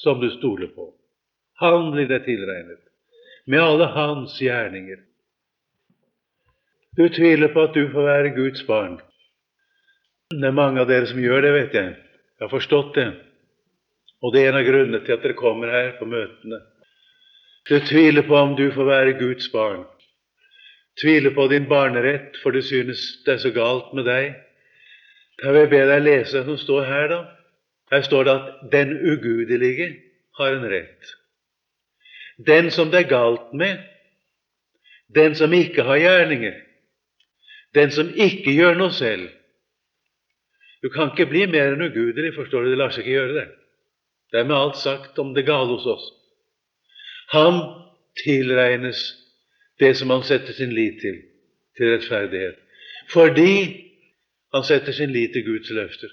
som 0.00 0.20
du 0.20 0.30
stoler 0.32 0.70
på. 0.72 0.86
Han 1.60 1.90
blir 1.92 2.08
det 2.08 2.22
tilregnet, 2.24 2.80
med 3.44 3.60
alle 3.60 3.90
hans 3.92 4.38
gjerninger. 4.40 5.02
Du 6.96 7.08
tviler 7.08 7.52
på 7.52 7.66
at 7.68 7.76
du 7.76 7.84
får 7.92 8.06
være 8.06 8.32
Guds 8.34 8.64
barn. 8.66 8.96
Det 10.32 10.46
er 10.46 10.56
mange 10.56 10.80
av 10.80 10.88
dere 10.88 11.08
som 11.10 11.20
gjør 11.20 11.44
det, 11.44 11.52
vet 11.52 11.76
jeg. 11.76 11.92
Jeg 12.40 12.46
har 12.46 12.52
forstått 12.52 12.94
det. 12.96 13.08
Og 14.24 14.32
det 14.32 14.42
er 14.42 14.50
en 14.50 14.60
av 14.60 14.66
grunnene 14.66 15.00
til 15.04 15.16
at 15.16 15.24
dere 15.24 15.36
kommer 15.38 15.72
her 15.74 15.94
på 15.98 16.08
møtene. 16.08 16.60
Du 17.68 17.76
tviler 17.84 18.24
på 18.26 18.36
om 18.36 18.56
du 18.56 18.70
får 18.72 18.88
være 18.88 19.18
Guds 19.20 19.50
barn. 19.52 19.84
Tviler 21.00 21.34
på 21.34 21.46
din 21.48 21.68
barnerett, 21.68 22.36
for 22.42 22.50
du 22.50 22.62
synes 22.62 23.00
det 23.24 23.34
er 23.34 23.42
så 23.44 23.52
galt 23.56 23.92
med 23.96 24.04
deg. 24.04 24.34
Jeg 25.40 25.54
vil 25.56 25.70
be 25.72 25.84
deg 25.88 26.02
lese 26.04 26.38
det 26.38 26.44
som 26.48 26.58
står 26.60 26.84
her, 26.84 27.06
da. 27.08 27.20
Her 27.90 28.02
står 28.06 28.24
det 28.24 28.34
at 28.34 28.72
'den 28.72 28.90
ugudelige 29.12 29.88
har 30.38 30.52
en 30.56 30.68
rett'. 30.72 31.14
Den 32.46 32.70
som 32.70 32.90
det 32.90 33.00
er 33.00 33.08
galt 33.08 33.52
med, 33.52 33.78
den 35.14 35.34
som 35.34 35.52
ikke 35.52 35.82
har 35.82 35.96
gjerninger, 35.96 36.54
den 37.74 37.90
som 37.90 38.12
ikke 38.14 38.52
gjør 38.52 38.74
noe 38.74 38.92
selv. 38.92 39.28
Du 40.82 40.88
kan 40.88 41.10
ikke 41.10 41.30
bli 41.30 41.46
mer 41.46 41.74
enn 41.74 41.82
ugudelig, 41.82 42.34
forstår 42.34 42.62
du. 42.62 42.70
Det 42.70 42.78
lar 42.78 42.90
seg 42.90 43.04
ikke 43.04 43.18
gjøre 43.18 43.34
det. 43.34 43.48
Det 44.32 44.40
er 44.40 44.44
med 44.44 44.56
alt 44.56 44.76
sagt 44.76 45.18
om 45.18 45.34
det 45.34 45.46
gale 45.46 45.68
hos 45.68 45.86
oss. 45.86 46.06
Han 47.32 47.60
tilregnes 48.24 49.19
det 49.80 49.94
som 49.96 50.10
han 50.10 50.22
setter 50.22 50.52
sin 50.52 50.74
lit 50.76 51.00
til, 51.00 51.22
til 51.76 51.94
rettferdighet. 51.94 52.58
Fordi 53.12 53.52
han 54.54 54.64
setter 54.66 54.92
sin 54.92 55.12
lit 55.12 55.32
til 55.32 55.46
Guds 55.46 55.70
løfter. 55.70 56.12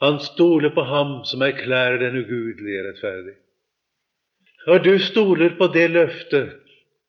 Han 0.00 0.20
stoler 0.24 0.72
på 0.74 0.82
ham 0.88 1.20
som 1.28 1.42
erklærer 1.44 1.98
den 2.00 2.16
ugudelige 2.22 2.86
rettferdig. 2.88 3.36
Når 4.66 4.78
du 4.78 4.98
stoler 4.98 5.56
på 5.58 5.68
det 5.74 5.90
løftet 5.90 6.56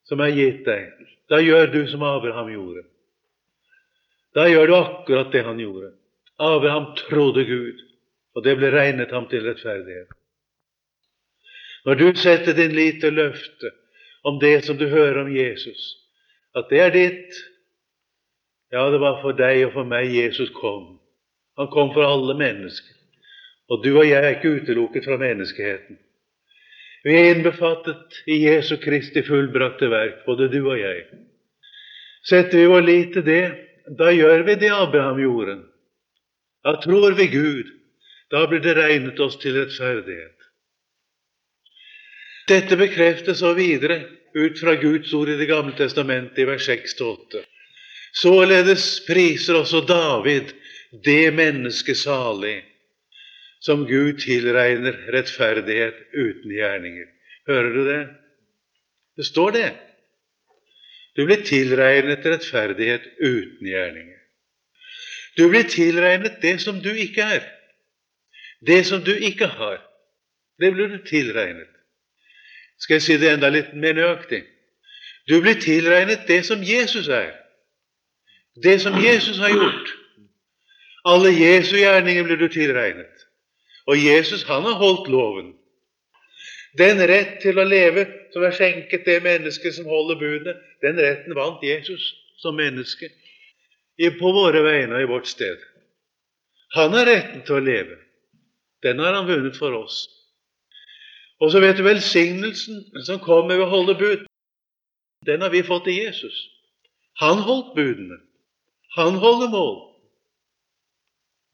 som 0.07 0.19
er 0.19 0.35
gitt 0.35 0.65
deg, 0.67 0.89
da 1.31 1.39
gjør 1.39 1.71
du 1.71 1.81
som 1.87 2.03
Abraham 2.03 2.51
gjorde. 2.51 2.83
Da 4.35 4.47
gjør 4.47 4.67
du 4.67 4.75
akkurat 4.75 5.31
det 5.31 5.43
han 5.47 5.59
gjorde. 5.59 5.93
Abraham 6.39 6.91
trodde 6.97 7.45
Gud, 7.45 7.79
og 8.35 8.43
det 8.43 8.57
ble 8.59 8.71
regnet 8.73 9.11
ham 9.11 9.27
til 9.31 9.45
rettferdighet. 9.47 10.11
Når 11.85 11.95
du 11.99 12.07
setter 12.19 12.55
din 12.55 12.75
lit 12.75 12.99
til 13.01 13.15
løftet 13.15 13.80
om 14.23 14.39
det 14.39 14.65
som 14.65 14.77
du 14.77 14.88
hører 14.88 15.23
om 15.23 15.31
Jesus, 15.36 15.81
at 16.55 16.69
det 16.69 16.79
er 16.79 16.93
ditt 16.95 17.39
Ja, 18.71 18.86
det 18.88 19.01
var 19.03 19.17
for 19.19 19.36
deg 19.36 19.65
og 19.65 19.73
for 19.73 19.84
meg 19.84 20.13
Jesus 20.15 20.47
kom. 20.55 21.01
Han 21.60 21.67
kom 21.73 21.89
for 21.91 22.07
alle 22.07 22.38
mennesker. 22.39 22.93
Og 23.67 23.84
du 23.84 23.89
og 23.97 24.05
jeg 24.07 24.23
er 24.23 24.38
ikke 24.38 24.53
utelukket 24.62 25.03
fra 25.03 25.17
menneskeheten. 25.19 25.97
Vi 27.03 27.17
er 27.17 27.34
innbefattet 27.34 28.21
i 28.31 28.38
Jesu 28.45 28.77
Kristi 28.79 29.25
fullbrakte 29.27 29.89
verk, 29.91 30.21
både 30.25 30.47
du 30.53 30.62
og 30.62 30.79
jeg. 30.79 31.03
Setter 32.23 32.62
vi 32.62 32.71
vår 32.71 32.88
lit 32.88 33.13
til 33.17 33.25
det, 33.25 33.43
da 33.99 34.12
gjør 34.13 34.45
vi 34.47 34.55
det 34.62 34.71
Abraham 34.71 35.19
gjorde. 35.19 35.57
Da 36.63 36.75
tror 36.84 37.17
vi 37.17 37.27
Gud. 37.27 37.71
Da 38.31 38.45
blir 38.47 38.62
det 38.63 38.77
regnet 38.77 39.19
oss 39.19 39.36
til 39.41 39.57
rettferdighet. 39.57 40.40
Dette 42.49 42.77
bekreftes 42.77 43.39
så 43.39 43.54
videre 43.54 44.01
ut 44.34 44.60
fra 44.60 44.75
Guds 44.80 45.13
ord 45.13 45.30
i 45.30 45.38
Det 45.38 45.47
gamle 45.49 45.75
testamentet 45.77 46.39
i 46.39 46.47
vers 46.47 46.67
6-8. 46.69 47.43
Således 48.13 49.06
priser 49.08 49.60
også 49.60 49.84
David 49.88 50.51
det 51.06 51.34
mennesket 51.34 51.97
salig 51.97 52.58
som 53.62 53.86
Gud 53.88 54.19
tilregner 54.19 54.97
rettferdighet 55.13 55.97
uten 56.13 56.51
gjerninger. 56.51 57.08
Hører 57.47 57.73
du 57.73 57.82
det? 57.88 58.01
Det 59.17 59.25
står 59.25 59.51
det. 59.51 59.69
Du 61.15 61.25
blir 61.27 61.43
tilregnet 61.45 62.25
rettferdighet 62.25 63.06
uten 63.19 63.67
gjerninger. 63.67 64.17
Du 65.38 65.47
blir 65.49 65.67
tilregnet 65.69 66.41
det 66.41 66.58
som 66.63 66.80
du 66.84 66.89
ikke 66.91 67.27
er. 67.38 67.45
Det 68.62 68.84
som 68.88 69.04
du 69.04 69.13
ikke 69.15 69.47
har, 69.47 69.80
det 70.62 70.71
blir 70.75 70.91
du 70.91 70.97
tilregnet. 71.08 71.69
Skal 72.81 72.97
jeg 72.97 73.05
si 73.05 73.17
det 73.21 73.29
enda 73.35 73.51
litt 73.53 73.73
mer 73.77 73.93
nøyaktig? 73.97 74.41
Du 75.29 75.37
blir 75.41 75.59
tilregnet 75.61 76.25
det 76.27 76.41
som 76.47 76.63
Jesus 76.65 77.07
er. 77.13 77.35
Det 78.63 78.79
som 78.81 78.97
Jesus 78.99 79.37
har 79.39 79.53
gjort. 79.53 79.91
Alle 81.07 81.31
Jesu 81.33 81.77
gjerninger 81.77 82.25
blir 82.25 82.41
du 82.41 82.47
tilregnet. 82.51 83.27
Og 83.89 83.97
Jesus, 83.97 84.43
han 84.49 84.65
har 84.65 84.77
holdt 84.81 85.09
loven. 85.09 85.53
Den 86.77 87.01
rett 87.07 87.39
til 87.43 87.59
å 87.59 87.67
leve 87.67 88.05
som 88.33 88.45
er 88.47 88.55
skjenket 88.55 89.05
det 89.05 89.17
mennesket 89.25 89.75
som 89.75 89.89
holder 89.89 90.19
budene, 90.19 90.53
den 90.81 90.99
retten 91.01 91.35
vant 91.35 91.63
Jesus 91.65 92.13
som 92.41 92.55
menneske 92.57 93.11
på 94.17 94.31
våre 94.33 94.63
vegne 94.65 94.97
og 94.97 95.03
i 95.03 95.09
vårt 95.09 95.27
sted. 95.29 95.59
Han 96.73 96.95
har 96.95 97.05
retten 97.05 97.43
til 97.45 97.59
å 97.59 97.65
leve. 97.65 97.97
Den 98.81 99.01
har 99.03 99.13
han 99.13 99.27
vunnet 99.27 99.57
for 99.59 99.75
oss. 99.77 100.07
Og 101.41 101.51
så 101.51 101.60
vet 101.60 101.77
du 101.77 101.84
velsignelsen 101.84 102.84
som 103.06 103.21
kommer 103.23 103.58
ved 103.58 103.65
å 103.65 103.71
holde 103.71 103.95
bud. 103.97 104.27
Den 105.25 105.41
har 105.41 105.49
vi 105.54 105.63
fått 105.65 105.89
i 105.89 105.97
Jesus. 106.04 106.38
Han 107.21 107.41
holdt 107.45 107.73
budene. 107.75 108.19
Han 108.97 109.17
holder 109.21 109.49
mål. 109.49 109.77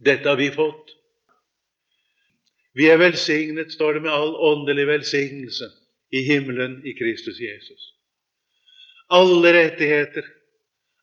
Dette 0.03 0.29
har 0.29 0.37
vi 0.39 0.51
fått. 0.51 0.93
Vi 2.77 2.89
er 2.91 2.99
velsignet, 3.01 3.71
står 3.73 3.97
det, 3.97 4.01
med 4.05 4.13
all 4.13 4.35
åndelig 4.35 4.85
velsignelse 4.87 5.71
i 6.13 6.21
himmelen 6.27 6.81
i 6.85 6.93
Kristus 6.93 7.39
Jesus. 7.41 7.93
Alle 9.09 9.53
rettigheter, 9.55 10.25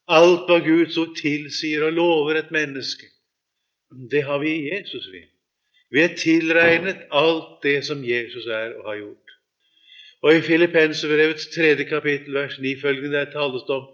alt 0.07 0.47
hva 0.47 0.61
Guds 0.63 0.99
ord 1.01 1.17
tilsier 1.19 1.89
og 1.89 1.97
lover 1.97 2.39
et 2.39 2.53
menneske, 2.55 3.09
det 4.11 4.23
har 4.29 4.39
vi 4.45 4.53
i 4.55 4.69
Jesus, 4.71 5.09
vi. 5.11 5.25
Vi 5.95 6.03
er 6.03 6.17
tilregnet 6.19 7.05
alt 7.15 7.61
det 7.63 7.85
som 7.87 8.01
Jesus 8.03 8.47
er 8.51 8.73
og 8.81 8.89
har 8.89 8.97
gjort. 8.99 9.35
Og 10.25 10.37
i 10.37 10.41
Filippenserbrevets 10.43 11.47
tredje 11.55 11.85
kapittel, 11.87 12.35
vers 12.35 12.57
9 12.59 12.81
følgende, 12.81 13.19
der 13.19 13.31
tales 13.31 13.63
det 13.69 13.77
om 13.77 13.85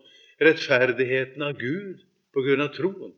rettferdigheten 0.40 1.42
av 1.44 1.58
Gud 1.58 1.98
på 2.32 2.44
grunn 2.46 2.62
av 2.64 2.70
troen. 2.72 3.12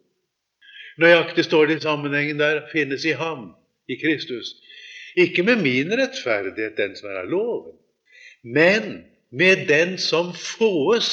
Nøyaktig 0.99 1.45
står 1.47 1.69
det 1.69 1.77
i 1.79 1.85
sammenhengen 1.85 2.41
der 2.41 2.65
finnes 2.73 3.05
i 3.07 3.15
ham, 3.17 3.53
i 3.89 3.97
Kristus. 4.01 4.57
Ikke 5.17 5.45
med 5.47 5.63
min 5.63 5.93
rettferdighet, 6.01 6.75
den 6.77 6.97
som 6.97 7.13
er 7.13 7.21
av 7.23 7.31
loven, 7.31 7.79
men 8.43 9.05
med 9.31 9.69
den 9.69 9.95
som 10.01 10.33
fåes 10.35 11.13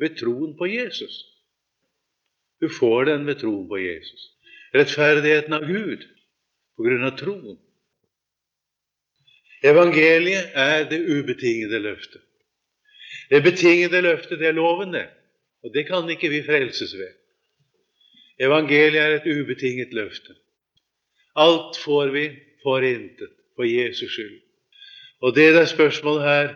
ved 0.00 0.16
troen 0.22 0.56
på 0.56 0.70
Jesus. 0.70 1.20
Du 2.62 2.70
får 2.72 3.10
den 3.10 3.26
ved 3.26 3.42
troen 3.42 3.68
på 3.68 3.78
Jesus. 3.82 4.30
Rettferdigheten 4.72 5.52
av 5.52 5.68
Gud 5.68 6.08
på 6.76 6.86
grunn 6.86 7.06
av 7.06 7.16
troen. 7.18 7.58
Evangeliet 9.62 10.54
er 10.58 10.88
det 10.90 11.00
ubetingede 11.06 11.78
løftet. 11.82 12.22
Det 13.30 13.42
betingede 13.44 14.02
løftet, 14.02 14.40
det 14.40 14.48
er 14.50 14.56
loven, 14.56 14.92
det. 14.96 15.06
Og 15.62 15.74
det 15.74 15.86
kan 15.86 16.08
ikke 16.10 16.30
vi 16.32 16.42
frelses 16.46 16.94
ved. 16.98 17.12
Evangeliet 18.42 19.02
er 19.02 19.14
et 19.16 19.28
ubetinget 19.30 19.94
løfte. 19.94 20.34
Alt 21.36 21.78
får 21.84 22.10
vi 22.12 22.24
for 22.62 22.82
intet, 22.82 23.30
for 23.56 23.64
Jesus 23.64 24.12
skyld. 24.12 24.40
Og 25.22 25.34
det 25.34 25.52
det 25.54 25.62
er 25.62 25.70
spørsmål 25.70 26.20
her, 26.20 26.54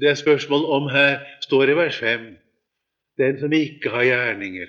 det 0.00 0.08
er 0.08 0.14
spørsmål 0.14 0.64
om 0.64 0.88
her, 0.88 1.20
står 1.40 1.62
i 1.68 1.76
vers 1.76 1.96
5. 1.96 2.38
Den 3.18 3.40
som 3.40 3.52
ikke 3.52 3.90
har 3.90 4.04
gjerninger, 4.04 4.68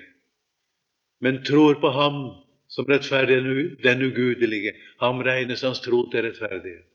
men 1.20 1.44
tror 1.44 1.80
på 1.80 1.88
Ham 1.88 2.43
som 2.74 2.88
rettferdig 2.90 3.38
den 3.84 4.02
ugudelige, 4.02 4.74
ham 5.00 5.22
regnes 5.22 5.62
hans 5.62 5.80
tro 5.84 6.04
til 6.10 6.26
rettferdighet. 6.26 6.86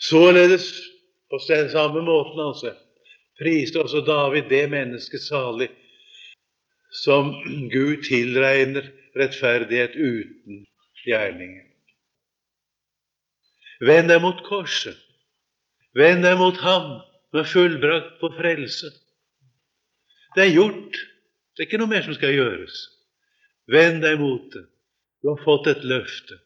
Således, 0.00 0.72
på 1.30 1.40
den 1.48 1.70
samme 1.70 2.02
måten, 2.02 2.40
altså, 2.40 2.74
priste 3.38 3.82
også 3.82 4.00
David 4.06 4.48
det 4.50 4.70
mennesket 4.70 5.20
salig 5.20 5.68
som 7.04 7.32
Gud 7.72 8.02
tilregner 8.04 8.86
rettferdighet 9.16 9.96
uten 9.96 10.66
gjerninger. 11.06 11.68
Vend 13.82 14.12
deg 14.12 14.20
mot 14.22 14.42
korset. 14.46 14.98
Vend 15.98 16.22
deg 16.24 16.36
mot 16.38 16.58
ham 16.62 17.00
med 17.34 17.48
fullbrakt 17.48 18.20
på 18.20 18.30
frelse. 18.36 18.92
Det 20.36 20.46
er 20.46 20.54
gjort. 20.54 21.00
Det 21.52 21.64
er 21.64 21.68
ikke 21.68 21.80
noe 21.82 21.90
mer 21.90 22.04
som 22.06 22.14
skal 22.16 22.36
gjøres. 22.36 22.76
Vend 23.72 24.04
deg 24.04 24.20
mot 24.20 24.46
det. 24.54 24.62
Du 25.22 25.30
har 25.30 25.44
fått 25.44 25.70
et 25.70 25.84
løfte. 25.86 26.38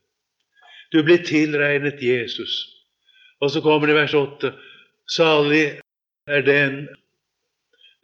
Du 0.92 1.02
blir 1.02 1.24
tilregnet 1.24 2.02
Jesus. 2.02 2.58
Og 3.40 3.50
så 3.52 3.60
kommer 3.64 3.88
det 3.88 3.96
i 3.96 4.00
vers 4.00 4.14
8.: 4.14 4.52
Salig 5.08 5.64
er 6.26 6.42
den, 6.46 6.86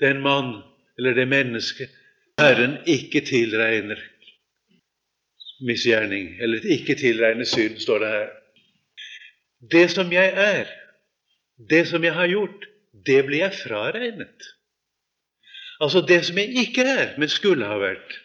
den 0.00 0.20
mann 0.24 0.62
eller 0.98 1.14
det 1.16 1.28
menneske 1.28 1.88
Herren 2.40 2.78
ikke 2.88 3.20
tilregner 3.26 4.00
misgjerning, 5.62 6.32
eller 6.42 6.64
ikke 6.74 6.96
tilregner 6.98 7.46
synd, 7.46 7.78
står 7.82 8.02
det 8.02 8.10
her. 8.10 8.30
Det 9.72 9.84
som 9.92 10.12
jeg 10.12 10.32
er, 10.34 10.70
det 11.70 11.84
som 11.88 12.04
jeg 12.04 12.14
har 12.16 12.26
gjort, 12.30 12.66
det 13.06 13.20
blir 13.26 13.44
jeg 13.44 13.58
fraregnet. 13.60 14.48
Altså 15.82 16.02
det 16.06 16.22
som 16.26 16.38
jeg 16.38 16.64
ikke 16.64 16.86
er, 16.86 17.14
men 17.18 17.30
skulle 17.30 17.66
ha 17.66 17.78
vært, 17.78 18.16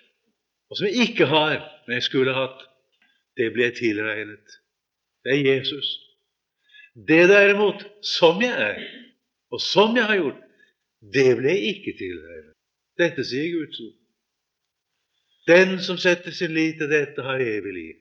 og 0.69 0.79
som 0.79 0.89
jeg 0.89 1.09
ikke 1.09 1.29
har, 1.29 1.61
jeg 1.93 2.03
skulle 2.03 2.33
hatt, 2.35 2.63
det 3.37 3.51
ble 3.53 3.69
jeg 3.69 3.77
tilregnet. 3.77 4.57
Det 5.23 5.35
er 5.35 5.55
Jesus. 5.55 5.87
Det 7.07 7.27
derimot, 7.29 7.83
som 8.01 8.41
jeg 8.41 8.55
er, 8.71 8.81
og 9.51 9.61
som 9.61 9.95
jeg 9.95 10.05
har 10.09 10.19
gjort, 10.19 10.41
det 11.13 11.29
ble 11.37 11.53
jeg 11.53 11.75
ikke 11.75 11.93
tilregnet. 11.99 12.55
Dette 12.97 13.23
sier 13.27 13.53
Guds 13.53 13.79
ord. 13.85 13.95
Den 15.47 15.77
som 15.79 15.99
setter 16.01 16.33
sin 16.35 16.55
lit 16.57 16.81
til 16.81 16.89
dette, 16.91 17.23
har 17.23 17.39
evig 17.39 17.73
liv. 17.73 17.95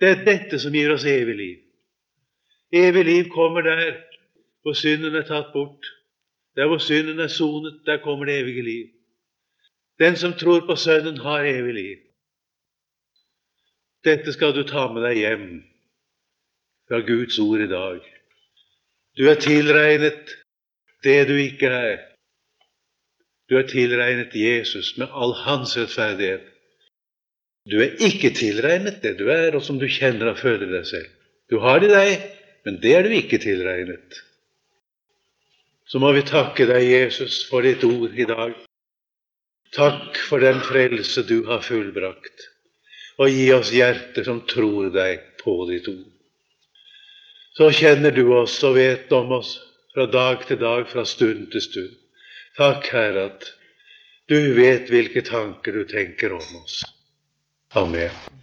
Det 0.00 0.10
er 0.10 0.24
dette 0.26 0.60
som 0.62 0.74
gir 0.74 0.92
oss 0.92 1.06
evig 1.08 1.34
liv. 1.38 1.60
Evig 2.74 3.04
liv 3.04 3.30
kommer 3.32 3.64
der 3.66 4.02
hvor 4.62 4.76
synden 4.78 5.14
er 5.14 5.26
tatt 5.26 5.52
bort. 5.52 5.86
Der 6.56 6.68
hvor 6.70 6.78
synden 6.78 7.20
er 7.20 7.28
sonet, 7.28 7.80
der 7.86 8.02
kommer 8.02 8.24
det 8.24 8.38
evige 8.40 8.62
liv. 8.62 8.86
Den 9.98 10.16
som 10.16 10.32
tror 10.32 10.66
på 10.66 10.76
Sønnen, 10.76 11.18
har 11.18 11.44
evig 11.44 11.74
liv. 11.74 11.98
Dette 14.04 14.34
skal 14.36 14.52
du 14.52 14.64
ta 14.68 14.84
med 14.92 15.06
deg 15.06 15.16
hjem 15.16 15.46
fra 16.88 17.00
Guds 17.06 17.38
ord 17.40 17.62
i 17.64 17.70
dag. 17.70 18.02
Du 19.16 19.24
er 19.30 19.40
tilregnet 19.40 20.34
det 21.06 21.22
du 21.30 21.34
ikke 21.40 21.70
er. 21.72 22.02
Du 23.48 23.56
er 23.56 23.64
tilregnet 23.68 24.36
Jesus 24.36 24.94
med 25.00 25.08
all 25.12 25.32
hans 25.44 25.72
rettferdighet. 25.78 26.44
Du 27.70 27.78
er 27.80 27.96
ikke 28.04 28.34
tilregnet 28.36 29.00
det 29.00 29.16
du 29.20 29.28
er, 29.32 29.56
og 29.56 29.64
som 29.64 29.80
du 29.80 29.88
kjenner 29.88 30.34
og 30.34 30.40
føler 30.40 30.68
deg 30.68 30.84
selv. 30.88 31.10
Du 31.48 31.60
har 31.64 31.80
det 31.80 31.88
i 31.88 31.94
deg, 31.94 32.30
men 32.68 32.80
det 32.84 32.92
er 32.96 33.06
du 33.06 33.16
ikke 33.16 33.40
tilregnet. 33.40 34.20
Så 35.88 36.00
må 36.00 36.12
vi 36.16 36.24
takke 36.28 36.68
deg, 36.68 36.84
Jesus, 36.84 37.40
for 37.48 37.64
ditt 37.64 37.84
ord 37.88 38.12
i 38.12 38.28
dag. 38.28 38.52
Takk 39.76 40.20
for 40.28 40.44
den 40.44 40.60
frelse 40.64 41.24
du 41.28 41.40
har 41.48 41.64
fullbrakt 41.64 42.50
og 43.18 43.30
gi 43.30 43.46
oss 43.54 43.70
hjerter 43.74 44.26
som 44.26 44.42
tror 44.50 44.90
deg 44.94 45.22
på 45.42 45.56
ditt 45.70 45.88
ord. 45.90 46.10
Så 47.54 47.70
kjenner 47.70 48.10
du 48.14 48.24
oss 48.34 48.56
og 48.66 48.74
vet 48.78 49.12
om 49.14 49.36
oss 49.38 49.56
fra 49.94 50.08
dag 50.10 50.42
til 50.48 50.58
dag, 50.58 50.88
fra 50.90 51.04
stund 51.06 51.52
til 51.52 51.62
stund. 51.62 51.92
Takk, 52.58 52.88
Herre, 52.90 53.28
at 53.30 53.50
du 54.30 54.54
vet 54.58 54.90
hvilke 54.90 55.22
tanker 55.26 55.76
du 55.78 55.84
tenker 55.90 56.34
om 56.34 56.62
oss. 56.62 56.82
Amen. 57.78 58.33